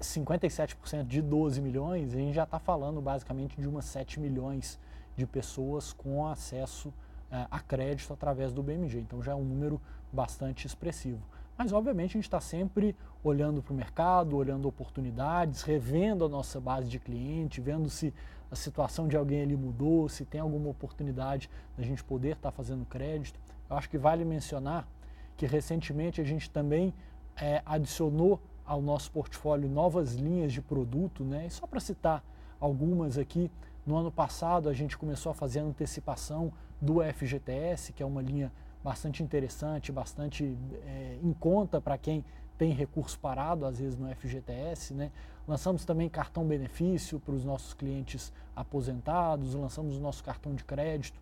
57% 0.01 1.07
de 1.07 1.21
12 1.21 1.61
milhões, 1.61 2.15
a 2.15 2.19
gente 2.19 2.35
já 2.35 2.45
está 2.45 2.59
falando 2.59 3.01
basicamente 3.01 3.61
de 3.61 3.69
umas 3.69 3.85
7 3.87 4.21
milhões 4.21 4.79
de 5.17 5.27
pessoas 5.27 5.93
com 5.93 6.27
acesso 6.27 6.93
é, 7.31 7.47
a 7.51 7.61
crédito 7.61 8.13
através 8.13 8.53
do 8.53 8.63
BMG. 8.63 9.01
Então 9.01 9.23
já 9.23 9.33
é 9.33 9.35
um 9.35 9.45
número 9.45 9.81
bastante 10.13 10.67
expressivo. 10.67 11.21
Mas 11.57 11.73
obviamente 11.73 12.11
a 12.11 12.19
gente 12.19 12.25
está 12.25 12.41
sempre 12.41 12.95
olhando 13.23 13.61
para 13.61 13.73
o 13.73 13.77
mercado, 13.77 14.37
olhando 14.37 14.69
oportunidades, 14.69 15.63
revendo 15.63 16.25
a 16.25 16.29
nossa 16.29 16.61
base 16.61 16.89
de 16.89 17.01
cliente, 17.01 17.61
vendo 17.61 17.91
se 17.91 18.15
a 18.51 18.55
situação 18.57 19.09
de 19.09 19.17
alguém 19.17 19.43
ali 19.43 19.57
mudou, 19.57 20.09
se 20.09 20.25
tem 20.25 20.41
alguma 20.41 20.71
oportunidade 20.71 21.51
da 21.77 21.83
gente 21.83 22.03
poder 22.05 22.37
estar 22.37 22.51
tá 22.51 22.53
fazendo 22.53 22.87
crédito. 22.87 23.39
Eu 23.69 23.77
acho 23.77 23.91
que 23.91 23.99
vale 23.99 24.25
mencionar 24.25 24.87
que 25.37 25.47
recentemente 25.47 26.21
a 26.21 26.25
gente 26.25 26.49
também 26.49 26.95
é, 27.37 27.61
adicionou 27.67 28.41
ao 28.69 28.83
nosso 28.83 29.11
portfólio 29.11 29.67
novas 29.67 30.15
linhas 30.15 30.53
de 30.53 30.61
produto, 30.61 31.25
né? 31.25 31.47
E 31.47 31.51
só 31.51 31.67
para 31.67 31.81
citar 31.81 32.23
algumas 32.61 33.17
aqui, 33.17 33.51
no 33.87 33.97
ano 33.97 34.13
passado 34.13 34.69
a 34.69 34.75
gente 34.75 34.99
começou 34.99 35.33
a 35.33 35.35
fazer 35.35 35.61
a 35.61 35.63
antecipação 35.63 36.53
do 36.79 37.03
FGTS, 37.03 37.95
que 37.95 38.03
é 38.03 38.07
uma 38.07 38.21
linha 38.21 38.53
bastante 38.85 39.23
interessante, 39.23 39.91
bastante 39.91 40.55
é, 40.87 41.19
em 41.23 41.33
conta 41.33 41.81
para 41.81 41.97
quem 41.97 42.23
tem 42.59 42.73
recurso 42.73 43.19
parado, 43.19 43.65
às 43.65 43.79
vezes 43.79 43.99
no 43.99 44.15
FGTS. 44.15 44.93
Né? 44.93 45.11
Lançamos 45.47 45.87
também 45.87 46.07
cartão 46.07 46.45
benefício 46.47 47.19
para 47.19 47.35
os 47.35 47.47
nossos 47.47 47.73
clientes 47.73 48.31
aposentados, 48.55 49.55
lançamos 49.55 49.97
o 49.97 50.01
nosso 50.01 50.23
cartão 50.23 50.55
de 50.55 50.63
crédito, 50.63 51.19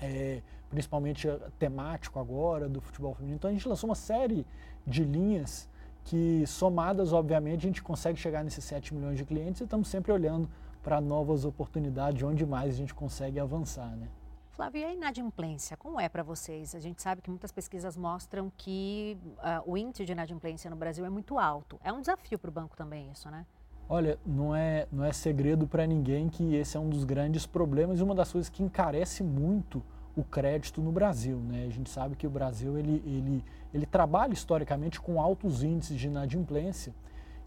é, 0.00 0.40
principalmente 0.70 1.28
temático 1.58 2.18
agora 2.18 2.70
do 2.70 2.80
futebol 2.80 3.12
feminino. 3.12 3.36
Então 3.36 3.50
a 3.50 3.52
gente 3.52 3.68
lançou 3.68 3.90
uma 3.90 3.94
série 3.94 4.46
de 4.86 5.04
linhas 5.04 5.68
que 6.10 6.44
somadas, 6.44 7.12
obviamente, 7.12 7.60
a 7.60 7.68
gente 7.68 7.80
consegue 7.80 8.18
chegar 8.18 8.42
nesses 8.42 8.64
7 8.64 8.92
milhões 8.92 9.16
de 9.16 9.24
clientes 9.24 9.60
e 9.60 9.64
estamos 9.64 9.86
sempre 9.86 10.10
olhando 10.10 10.50
para 10.82 11.00
novas 11.00 11.44
oportunidades, 11.44 12.20
onde 12.24 12.44
mais 12.44 12.74
a 12.74 12.76
gente 12.76 12.92
consegue 12.92 13.38
avançar. 13.38 13.94
Né? 13.96 14.08
Flávio, 14.50 14.80
e 14.80 14.84
a 14.84 14.92
inadimplência, 14.92 15.76
como 15.76 16.00
é 16.00 16.08
para 16.08 16.24
vocês? 16.24 16.74
A 16.74 16.80
gente 16.80 17.00
sabe 17.00 17.22
que 17.22 17.30
muitas 17.30 17.52
pesquisas 17.52 17.96
mostram 17.96 18.50
que 18.56 19.16
uh, 19.38 19.70
o 19.70 19.76
índice 19.76 20.04
de 20.04 20.10
inadimplência 20.10 20.68
no 20.68 20.74
Brasil 20.74 21.04
é 21.04 21.08
muito 21.08 21.38
alto. 21.38 21.78
É 21.80 21.92
um 21.92 22.00
desafio 22.00 22.40
para 22.40 22.48
o 22.48 22.52
banco 22.52 22.76
também 22.76 23.08
isso, 23.12 23.30
né? 23.30 23.46
Olha, 23.88 24.18
não 24.26 24.52
é, 24.52 24.88
não 24.90 25.04
é 25.04 25.12
segredo 25.12 25.64
para 25.68 25.86
ninguém 25.86 26.28
que 26.28 26.56
esse 26.56 26.76
é 26.76 26.80
um 26.80 26.88
dos 26.88 27.04
grandes 27.04 27.46
problemas 27.46 28.00
e 28.00 28.02
uma 28.02 28.16
das 28.16 28.32
coisas 28.32 28.48
que 28.48 28.64
encarece 28.64 29.22
muito 29.22 29.80
o 30.16 30.24
crédito 30.24 30.80
no 30.80 30.92
Brasil. 30.92 31.38
Né? 31.38 31.66
A 31.66 31.70
gente 31.70 31.90
sabe 31.90 32.16
que 32.16 32.26
o 32.26 32.30
Brasil 32.30 32.78
ele, 32.78 33.02
ele, 33.04 33.44
ele 33.72 33.86
trabalha 33.86 34.32
historicamente 34.32 35.00
com 35.00 35.20
altos 35.20 35.62
índices 35.62 35.98
de 35.98 36.06
inadimplência 36.06 36.92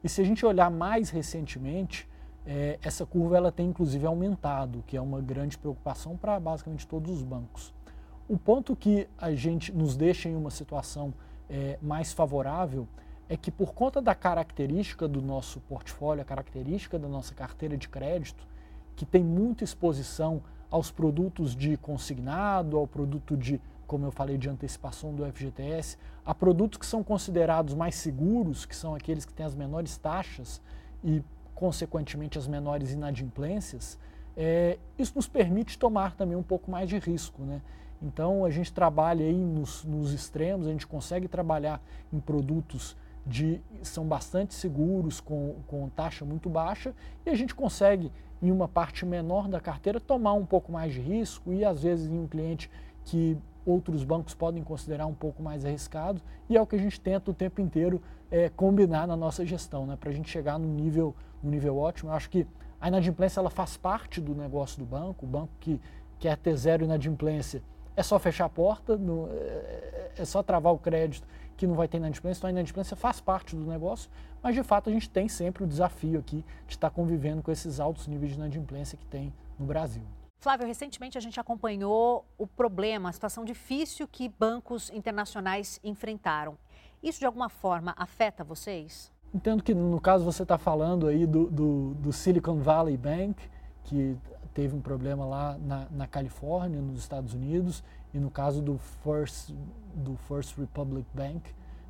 e 0.04 0.10
se 0.10 0.21
a 0.21 0.26
gente 0.26 0.45
olhar 0.45 0.69
mais 0.69 1.10
recentemente, 1.10 2.08
é, 2.45 2.78
essa 2.82 3.06
curva 3.06 3.38
ela 3.38 3.52
tem 3.52 3.67
inclusive 3.67 4.06
aumentado, 4.06 4.84
que 4.86 4.97
é 4.97 5.02
uma 5.02 5.21
grande 5.21 5.58
preocupação 5.58 6.17
para 6.17 6.38
basicamente 6.39 6.86
todos 6.86 7.10
os 7.10 7.23
bancos. 7.23 7.73
O 8.28 8.38
ponto 8.38 8.76
que 8.76 9.08
a 9.17 9.34
gente 9.34 9.71
nos 9.71 9.95
deixa 9.95 10.28
em 10.28 10.36
uma 10.36 10.49
situação 10.49 11.13
é, 11.49 11.80
mais 11.82 12.12
favorável 12.12 12.88
é 13.30 13.38
que 13.38 13.49
por 13.49 13.73
conta 13.73 14.02
da 14.02 14.13
característica 14.13 15.08
do 15.08 15.21
nosso 15.21 15.62
portfólio, 15.62 16.21
a 16.21 16.26
característica 16.26 16.99
da 16.99 17.08
nossa 17.08 17.34
carteira 17.34 17.78
de 17.78 17.88
crédito, 17.88 18.45
que 18.95 19.06
tem 19.06 19.23
muita 19.23 19.63
exposição 19.63 20.41
aos 20.73 20.89
produtos 20.89 21.55
de 21.55 21.77
consignado, 21.77 22.79
ao 22.79 22.88
produto 22.88 23.38
de, 23.38 23.62
como 23.86 24.07
eu 24.07 24.12
falei, 24.12 24.39
de 24.39 24.49
antecipação 24.49 25.13
do 25.13 25.23
FGTS, 25.23 25.99
a 26.25 26.33
produtos 26.33 26.79
que 26.79 26.86
são 26.88 27.03
considerados 27.03 27.75
mais 27.75 27.93
seguros, 27.93 28.65
que 28.65 28.75
são 28.75 28.95
aqueles 28.95 29.23
que 29.23 29.31
têm 29.31 29.45
as 29.45 29.53
menores 29.53 29.97
taxas 29.97 30.59
e, 31.03 31.21
consequentemente, 31.53 32.39
as 32.39 32.47
menores 32.47 32.91
inadimplências, 32.91 33.99
é, 34.36 34.79
isso 34.97 35.13
nos 35.15 35.27
permite 35.27 35.77
tomar 35.77 36.15
também 36.15 36.36
um 36.36 36.41
pouco 36.41 36.71
mais 36.71 36.89
de 36.89 36.97
risco. 36.97 37.43
Né? 37.43 37.62
Então, 38.01 38.43
a 38.43 38.49
gente 38.49 38.73
trabalha 38.73 39.23
aí 39.23 39.45
nos, 39.45 39.83
nos 39.83 40.12
extremos, 40.12 40.65
a 40.65 40.71
gente 40.71 40.88
consegue 40.88 41.27
trabalhar 41.27 41.79
em 42.12 42.19
produtos 42.19 42.97
de, 43.25 43.62
são 43.81 44.05
bastante 44.05 44.53
seguros, 44.53 45.19
com, 45.19 45.55
com 45.67 45.88
taxa 45.89 46.25
muito 46.25 46.49
baixa, 46.49 46.93
e 47.25 47.29
a 47.29 47.36
gente 47.36 47.55
consegue 47.55 48.12
em 48.41 48.51
uma 48.51 48.67
parte 48.67 49.05
menor 49.05 49.47
da 49.47 49.59
carteira, 49.59 49.99
tomar 49.99 50.33
um 50.33 50.45
pouco 50.45 50.71
mais 50.71 50.93
de 50.93 50.99
risco 50.99 51.53
e 51.53 51.63
às 51.63 51.81
vezes 51.83 52.12
em 52.12 52.19
um 52.19 52.27
cliente 52.27 52.69
que 53.05 53.38
outros 53.65 54.03
bancos 54.03 54.33
podem 54.33 54.62
considerar 54.62 55.05
um 55.05 55.13
pouco 55.13 55.41
mais 55.41 55.63
arriscado 55.63 56.21
e 56.49 56.57
é 56.57 56.62
o 56.62 56.67
que 56.67 56.75
a 56.75 56.79
gente 56.79 56.99
tenta 56.99 57.31
o 57.31 57.33
tempo 57.33 57.62
inteiro 57.62 58.01
é, 58.29 58.49
combinar 58.49 59.07
na 59.07 59.15
nossa 59.15 59.45
gestão, 59.45 59.86
né, 59.86 59.95
para 59.97 60.09
a 60.09 60.13
gente 60.13 60.29
chegar 60.29 60.59
no 60.59 60.67
nível, 60.67 61.15
no 61.41 61.49
nível 61.49 61.77
ótimo. 61.77 62.12
Eu 62.12 62.15
acho 62.15 62.29
que 62.29 62.45
a 62.81 62.89
inadimplência 62.89 63.39
ela 63.39 63.49
faz 63.49 63.77
parte 63.77 64.19
do 64.19 64.36
negócio 64.36 64.77
do 64.77 64.86
banco, 64.86 65.25
o 65.25 65.29
banco 65.29 65.53
que 65.62 65.79
quer 66.19 66.38
ter 66.38 66.55
zero 66.57 66.83
inadimplência 66.83 67.63
é 67.95 68.03
só 68.03 68.19
fechar 68.19 68.45
a 68.45 68.49
porta, 68.49 68.97
no, 68.97 69.29
é, 70.17 70.26
só 70.26 70.43
travar 70.43 70.73
o 70.73 70.78
crédito 70.78 71.28
que 71.56 71.67
não 71.67 71.76
vai 71.76 71.88
ter 71.88 71.97
inadimplência, 71.97 72.39
então 72.39 72.47
a 72.47 72.52
inadimplência 72.52 72.95
faz 72.97 73.21
parte 73.21 73.56
do 73.56 73.65
negócio, 73.65 74.10
mas 74.41 74.56
de 74.56 74.63
fato 74.63 74.89
a 74.89 74.93
gente 74.93 75.10
tem 75.10 75.28
sempre 75.28 75.63
o 75.63 75.67
desafio 75.67 76.19
aqui 76.19 76.43
de 76.67 76.73
estar 76.73 76.89
convivendo 76.89 77.41
com 77.41 77.52
esses 77.52 77.80
altos 77.80 78.08
níveis 78.08 78.32
de 78.32 78.38
inadimplência 78.38 78.97
que 78.97 79.06
tem 79.06 79.34
no 79.58 79.65
Brasil. 79.65 80.04
Flávio, 80.39 80.67
recentemente 80.67 81.17
a 81.17 81.21
gente 81.21 81.39
acompanhou 81.39 82.26
o 82.38 82.45
problema, 82.45 83.10
a 83.10 83.13
situação 83.13 83.45
difícil 83.45 84.08
que 84.08 84.28
bancos 84.28 84.89
internacionais 84.89 85.80
enfrentaram. 85.84 86.58
Isso 87.02 87.19
de 87.19 87.26
alguma 87.26 87.47
forma 87.47 87.93
afeta 87.97 88.43
vocês? 88.43 89.12
Entendo 89.34 89.63
que 89.63 89.73
no 89.73 90.02
caso 90.02 90.26
você 90.26 90.43
está 90.43 90.58
falando 90.58 91.08
aí 91.08 91.26
do, 91.26 91.49
do, 91.49 91.93
do, 91.95 92.13
Silicon 92.13 92.60
Valley 92.60 92.97
Bank, 92.97 93.41
que 93.86 94.17
teve 94.54 94.76
um 94.76 94.82
problema 94.82 95.26
lá 95.26 95.58
na, 95.60 95.88
na 95.89 96.08
Califórnia, 96.08 96.82
nos 96.82 96.99
Estados 96.99 97.34
Unidos, 97.34 97.84
e 98.13 98.19
no 98.19 98.30
caso 98.30 98.62
do 98.62 98.78
First, 98.78 99.52
do 99.95 100.15
First 100.28 100.58
Republic 100.58 101.08
Bank, 101.13 101.41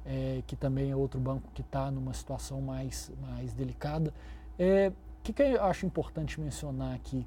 é, 0.06 0.42
que 0.48 0.56
também 0.56 0.92
é 0.92 0.96
outro 0.96 1.20
banco 1.20 1.50
que 1.54 1.62
está 1.62 1.90
numa 1.92 2.14
situação 2.14 2.62
mais, 2.62 3.12
mais 3.22 3.54
delicada. 3.54 4.12
O 4.58 4.62
é, 4.62 4.92
que, 5.22 5.34
que 5.34 5.42
eu 5.42 5.64
acho 5.64 5.86
importante 5.86 6.40
mencionar 6.40 6.94
aqui? 6.96 7.26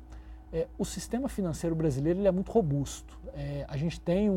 É, 0.53 0.67
o 0.79 0.85
sistema 0.85 1.29
financeiro 1.29 1.75
brasileiro 1.75 2.21
ele 2.21 2.29
é 2.29 2.31
muito 2.31 2.51
robusto. 2.51 3.19
É, 3.35 3.65
a 3.69 3.77
gente 3.77 4.01
tem 4.01 4.31
um, 4.31 4.35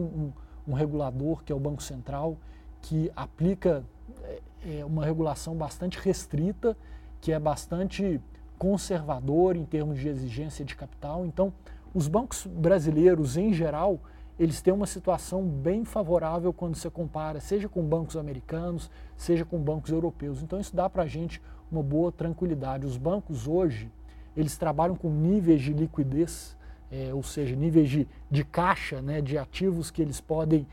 um, 0.67 0.71
um, 0.71 0.73
regulador, 0.73 1.43
que 1.43 1.51
é 1.51 1.55
o 1.55 1.59
Banco 1.59 1.83
Central, 1.83 2.37
que 2.81 3.11
aplica 3.15 3.83
é, 4.23 4.41
é, 4.79 4.85
uma 4.85 5.05
regulação 5.05 5.55
bastante 5.55 5.99
restrita, 5.99 6.75
que 7.21 7.31
é 7.31 7.39
bastante 7.39 8.19
conservador 8.57 9.55
em 9.55 9.65
termos 9.65 9.99
de 9.99 10.07
exigência 10.09 10.65
de 10.65 10.75
capital. 10.75 11.25
Então, 11.25 11.53
os 11.93 12.07
bancos 12.07 12.45
brasileiros, 12.45 13.37
em 13.37 13.53
geral, 13.53 13.99
eles 14.39 14.61
têm 14.61 14.73
uma 14.73 14.85
situação 14.85 15.45
bem 15.45 15.83
favorável 15.83 16.53
quando 16.53 16.75
você 16.75 16.89
compara, 16.89 17.41
seja 17.41 17.67
com 17.67 17.83
bancos 17.83 18.15
americanos, 18.15 18.89
seja 19.17 19.43
com 19.43 19.59
bancos 19.59 19.91
europeus. 19.91 20.41
Então, 20.41 20.59
isso 20.59 20.73
dá 20.73 20.89
para 20.89 21.03
a 21.03 21.07
gente 21.07 21.41
uma 21.69 21.83
boa 21.83 22.09
tranquilidade. 22.09 22.85
Os 22.85 22.95
bancos 22.95 23.47
hoje, 23.47 23.91
eles 24.37 24.57
trabalham 24.57 24.95
com 24.95 25.09
níveis 25.09 25.61
de 25.61 25.73
liquidez, 25.73 26.57
é, 26.89 27.13
ou 27.13 27.21
seja, 27.21 27.53
níveis 27.53 27.89
de, 27.89 28.07
de 28.31 28.45
caixa, 28.45 29.01
né, 29.01 29.21
de 29.21 29.37
ativos 29.37 29.91
que 29.91 30.01
eles 30.01 30.21
podem 30.21 30.65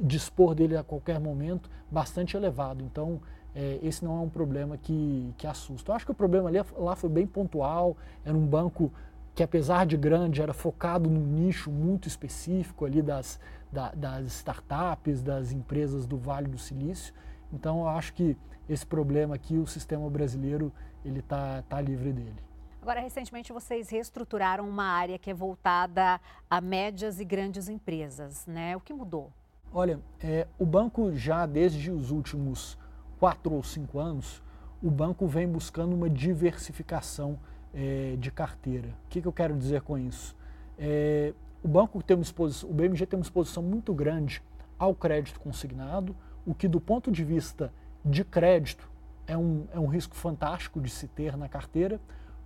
dispor 0.00 0.54
dele 0.54 0.76
a 0.76 0.82
qualquer 0.82 1.20
momento, 1.20 1.70
bastante 1.90 2.36
elevado. 2.36 2.82
Então, 2.84 3.20
é, 3.54 3.78
esse 3.82 4.04
não 4.04 4.18
é 4.18 4.20
um 4.20 4.28
problema 4.28 4.76
que, 4.76 5.32
que 5.38 5.46
assusta. 5.46 5.92
Eu 5.92 5.96
acho 5.96 6.04
que 6.04 6.12
o 6.12 6.14
problema 6.14 6.48
ali, 6.48 6.58
lá 6.76 6.96
foi 6.96 7.08
bem 7.10 7.26
pontual, 7.26 7.96
era 8.24 8.36
um 8.36 8.46
banco 8.46 8.90
que 9.34 9.42
apesar 9.42 9.86
de 9.86 9.96
grande, 9.96 10.42
era 10.42 10.52
focado 10.52 11.08
num 11.08 11.26
nicho 11.26 11.70
muito 11.70 12.06
específico 12.06 12.84
ali 12.84 13.00
das, 13.00 13.40
da, 13.70 13.90
das 13.92 14.26
startups, 14.26 15.22
das 15.22 15.52
empresas 15.52 16.06
do 16.06 16.18
Vale 16.18 16.48
do 16.48 16.58
Silício. 16.58 17.14
Então, 17.52 17.80
eu 17.80 17.88
acho 17.88 18.12
que 18.12 18.36
esse 18.68 18.86
problema 18.86 19.34
aqui, 19.34 19.56
o 19.56 19.66
sistema 19.66 20.08
brasileiro, 20.10 20.72
ele 21.04 21.20
está 21.20 21.62
tá 21.62 21.80
livre 21.80 22.12
dele. 22.12 22.36
Agora, 22.82 23.00
recentemente 23.00 23.52
vocês 23.52 23.88
reestruturaram 23.90 24.68
uma 24.68 24.84
área 24.84 25.18
que 25.18 25.30
é 25.30 25.34
voltada 25.34 26.20
a 26.50 26.60
médias 26.60 27.20
e 27.20 27.24
grandes 27.24 27.68
empresas, 27.68 28.44
né? 28.46 28.76
O 28.76 28.80
que 28.80 28.92
mudou? 28.92 29.32
Olha, 29.72 30.00
é, 30.20 30.46
o 30.58 30.66
banco 30.66 31.14
já 31.14 31.46
desde 31.46 31.90
os 31.90 32.10
últimos 32.10 32.76
quatro 33.20 33.54
ou 33.54 33.62
cinco 33.62 34.00
anos, 34.00 34.42
o 34.82 34.90
banco 34.90 35.28
vem 35.28 35.46
buscando 35.46 35.94
uma 35.94 36.10
diversificação 36.10 37.38
é, 37.74 38.16
de 38.18 38.30
carteira. 38.30 38.88
O 39.06 39.08
que, 39.08 39.20
que, 39.20 39.28
eu 39.28 39.32
quero 39.32 39.56
dizer 39.56 39.82
com 39.82 39.98
isso? 39.98 40.36
É, 40.78 41.32
o 41.62 41.68
banco 41.68 42.02
tem 42.02 42.16
uma 42.16 42.22
exposição, 42.22 42.68
o 42.70 42.72
BMG 42.72 43.06
tem 43.06 43.18
uma 43.18 43.24
exposição 43.24 43.62
muito 43.62 43.94
grande 43.94 44.42
ao 44.78 44.94
crédito 44.94 45.40
consignado, 45.40 46.14
o 46.44 46.54
que 46.54 46.66
do 46.66 46.80
ponto 46.80 47.10
de 47.10 47.22
vista 47.22 47.72
de 48.04 48.24
crédito 48.24 48.90
é 49.26 49.36
um, 49.36 49.64
é 49.72 49.78
um 49.78 49.86
risco 49.86 50.14
fantástico 50.16 50.80
de 50.80 50.90
se 50.90 51.06
ter 51.06 51.36
na 51.36 51.48
carteira. 51.48 52.00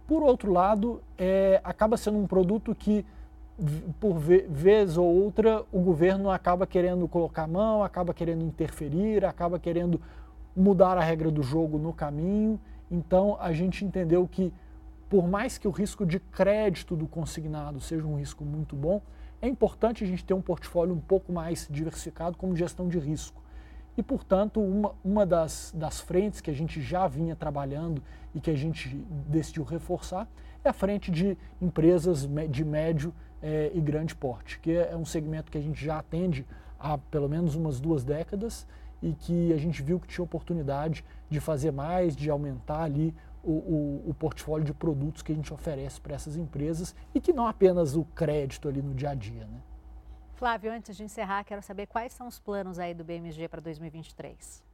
Por 0.07 0.23
outro 0.23 0.53
lado, 0.53 1.03
é, 1.19 1.61
acaba 1.65 1.97
sendo 1.97 2.19
um 2.19 2.27
produto 2.27 2.75
que, 2.75 3.05
por 3.99 4.19
vez 4.19 4.97
ou 4.97 5.07
outra, 5.07 5.65
o 5.73 5.81
governo 5.81 6.31
acaba 6.31 6.67
querendo 6.67 7.09
colocar 7.09 7.47
mão, 7.49 7.83
acaba 7.83 8.13
querendo 8.13 8.45
interferir, 8.45 9.25
acaba 9.25 9.59
querendo 9.59 10.01
mudar 10.55 10.97
a 10.97 11.03
regra 11.03 11.31
do 11.31 11.43
jogo 11.43 11.79
no 11.79 11.93
caminho. 11.93 12.61
Então, 12.91 13.37
a 13.41 13.53
gente 13.53 13.85
entendeu 13.85 14.29
que 14.29 14.53
por 15.09 15.27
mais 15.29 15.59
que 15.59 15.69
o 15.69 15.71
risco 15.71 16.05
de 16.05 16.19
crédito 16.19 16.97
do 16.97 17.07
consignado 17.07 17.81
seja 17.81 18.07
um 18.07 18.17
risco 18.17 18.45
muito 18.45 18.75
bom, 18.75 19.01
é 19.41 19.49
importante 19.49 20.03
a 20.03 20.07
gente 20.07 20.25
ter 20.25 20.35
um 20.35 20.41
portfólio 20.41 20.95
um 20.95 21.01
pouco 21.01 21.33
mais 21.33 21.69
diversificado 21.71 22.37
como 22.37 22.57
gestão 22.57 22.89
de 22.89 22.99
risco. 22.99 23.43
E, 23.97 24.03
portanto, 24.03 24.61
uma, 24.61 24.95
uma 25.03 25.25
das, 25.25 25.73
das 25.75 26.01
frentes 26.01 26.41
que 26.41 26.51
a 26.51 26.55
gente 26.55 26.83
já 26.83 27.07
vinha 27.09 27.35
trabalhando 27.35 28.03
e 28.35 28.41
que 28.41 28.51
a 28.51 28.57
gente 28.57 28.89
decidiu 29.29 29.65
reforçar 29.65 30.29
é 30.63 30.69
a 30.69 30.73
frente 30.73 31.11
de 31.11 31.37
empresas 31.61 32.29
de 32.51 32.65
médio 32.65 33.15
é, 33.43 33.71
e 33.73 33.81
grande 33.81 34.15
porte, 34.15 34.59
que 34.59 34.73
é 34.73 34.95
um 34.97 35.05
segmento 35.05 35.51
que 35.51 35.57
a 35.57 35.61
gente 35.61 35.83
já 35.83 35.99
atende 35.99 36.45
há 36.79 36.99
pelo 36.99 37.29
menos 37.29 37.55
umas 37.55 37.81
duas 37.81 38.05
décadas 38.05 38.67
e 39.03 39.13
que 39.13 39.53
a 39.53 39.57
gente 39.57 39.83
viu 39.83 40.01
que 40.01 40.09
tinha 40.09 40.25
oportunidade 40.25 41.05
de 41.31 41.41
fazer 41.41 41.71
mais, 41.71 42.17
de 42.17 42.29
aumentar 42.29 42.83
ali 42.83 43.15
o, 43.47 43.53
o, 43.53 44.11
o 44.11 44.15
portfólio 44.15 44.65
de 44.65 44.75
produtos 44.75 45.23
que 45.23 45.31
a 45.31 45.35
gente 45.35 45.55
oferece 45.55 46.01
para 46.01 46.15
essas 46.15 46.37
empresas 46.37 46.95
e 47.15 47.21
que 47.21 47.33
não 47.33 47.47
apenas 47.47 47.95
o 47.95 48.05
crédito 48.05 48.69
ali 48.69 48.83
no 48.83 48.93
dia 48.93 49.11
a 49.11 49.15
dia. 49.15 49.47
Né? 49.47 49.61
Flávio, 50.35 50.73
antes 50.73 50.97
de 50.97 51.05
encerrar, 51.05 51.45
quero 51.45 51.63
saber 51.63 51.87
quais 51.87 52.13
são 52.13 52.27
os 52.27 52.41
planos 52.41 52.79
aí 52.79 52.93
do 52.93 53.05
BMG 53.05 53.49
para 53.49 53.61
2023. 53.61 54.65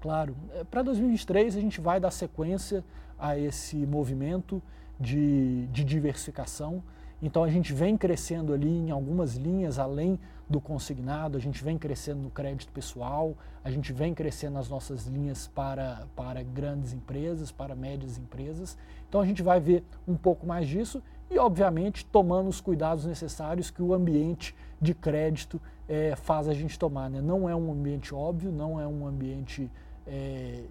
Claro, 0.00 0.36
é, 0.52 0.62
para 0.62 0.82
2023 0.82 1.56
a 1.56 1.60
gente 1.60 1.80
vai 1.80 1.98
dar 1.98 2.12
sequência 2.12 2.84
a 3.18 3.36
esse 3.36 3.84
movimento 3.84 4.62
de, 4.98 5.66
de 5.66 5.82
diversificação. 5.82 6.84
Então 7.24 7.42
a 7.42 7.48
gente 7.48 7.72
vem 7.72 7.96
crescendo 7.96 8.52
ali 8.52 8.68
em 8.68 8.90
algumas 8.90 9.34
linhas 9.34 9.78
além 9.78 10.20
do 10.46 10.60
consignado, 10.60 11.38
a 11.38 11.40
gente 11.40 11.64
vem 11.64 11.78
crescendo 11.78 12.20
no 12.20 12.28
crédito 12.28 12.70
pessoal, 12.70 13.34
a 13.64 13.70
gente 13.70 13.94
vem 13.94 14.12
crescendo 14.12 14.52
nas 14.52 14.68
nossas 14.68 15.06
linhas 15.06 15.48
para, 15.48 16.06
para 16.14 16.42
grandes 16.42 16.92
empresas, 16.92 17.50
para 17.50 17.74
médias 17.74 18.18
empresas. 18.18 18.76
Então 19.08 19.22
a 19.22 19.26
gente 19.26 19.42
vai 19.42 19.58
ver 19.58 19.82
um 20.06 20.18
pouco 20.18 20.46
mais 20.46 20.68
disso 20.68 21.02
e, 21.30 21.38
obviamente, 21.38 22.04
tomando 22.04 22.50
os 22.50 22.60
cuidados 22.60 23.06
necessários 23.06 23.70
que 23.70 23.80
o 23.80 23.94
ambiente 23.94 24.54
de 24.78 24.92
crédito 24.92 25.58
é, 25.88 26.14
faz 26.14 26.46
a 26.46 26.52
gente 26.52 26.78
tomar. 26.78 27.08
Né? 27.08 27.22
Não 27.22 27.48
é 27.48 27.56
um 27.56 27.72
ambiente 27.72 28.14
óbvio, 28.14 28.52
não 28.52 28.78
é 28.78 28.86
um 28.86 29.06
ambiente. 29.06 29.70
É, 30.06 30.62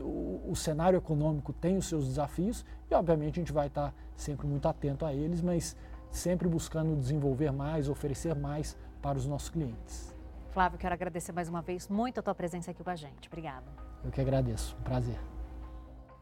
o, 0.00 0.40
o, 0.48 0.56
cenário 0.56 0.96
econômico 0.96 1.52
tem 1.52 1.76
os 1.76 1.86
seus 1.86 2.08
desafios 2.08 2.64
e, 2.90 2.94
obviamente, 2.94 3.38
a 3.38 3.42
gente 3.42 3.52
vai 3.52 3.68
estar 3.68 3.94
sempre 4.16 4.48
muito 4.48 4.66
atento 4.66 5.04
a 5.04 5.14
eles, 5.14 5.40
mas 5.40 5.76
sempre 6.12 6.46
buscando 6.46 6.94
desenvolver 6.94 7.50
mais, 7.50 7.88
oferecer 7.88 8.36
mais 8.36 8.76
para 9.00 9.18
os 9.18 9.26
nossos 9.26 9.48
clientes. 9.48 10.14
Flávio, 10.50 10.78
quero 10.78 10.94
agradecer 10.94 11.32
mais 11.32 11.48
uma 11.48 11.62
vez 11.62 11.88
muito 11.88 12.20
a 12.20 12.22
tua 12.22 12.34
presença 12.34 12.70
aqui 12.70 12.84
com 12.84 12.90
a 12.90 12.94
gente. 12.94 13.26
Obrigada. 13.26 13.66
Eu 14.04 14.10
que 14.10 14.20
agradeço. 14.20 14.76
Um 14.78 14.82
prazer. 14.82 15.18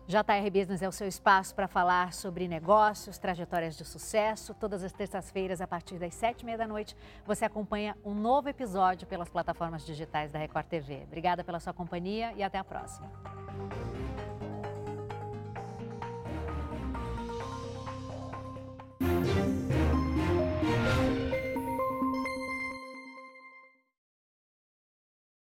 JR 0.07 0.51
Business 0.53 0.83
é 0.83 0.89
o 0.89 0.93
seu 0.93 1.07
espaço 1.07 1.55
para 1.55 1.69
falar 1.69 2.13
sobre 2.13 2.49
negócios, 2.49 3.19
trajetórias 3.19 3.77
de 3.77 3.85
sucesso. 3.85 4.55
Todas 4.55 4.83
as 4.83 4.93
terças-feiras, 4.93 5.61
a 5.61 5.69
partir 5.69 5.99
das 5.99 6.15
sete 6.15 6.43
e 6.43 6.45
meia 6.45 6.59
da 6.59 6.67
noite, 6.67 6.97
você 7.25 7.45
acompanha 7.45 7.97
um 8.05 8.15
novo 8.15 8.49
episódio 8.49 9.07
pelas 9.07 9.29
plataformas 9.29 9.85
digitais 9.87 10.33
da 10.33 10.39
Record 10.39 10.67
TV. 10.67 11.05
Obrigada 11.05 11.45
pela 11.45 11.61
sua 11.61 11.73
companhia 11.73 12.33
e 12.35 12.43
até 12.43 12.59
a 12.59 12.65
próxima. 12.65 13.40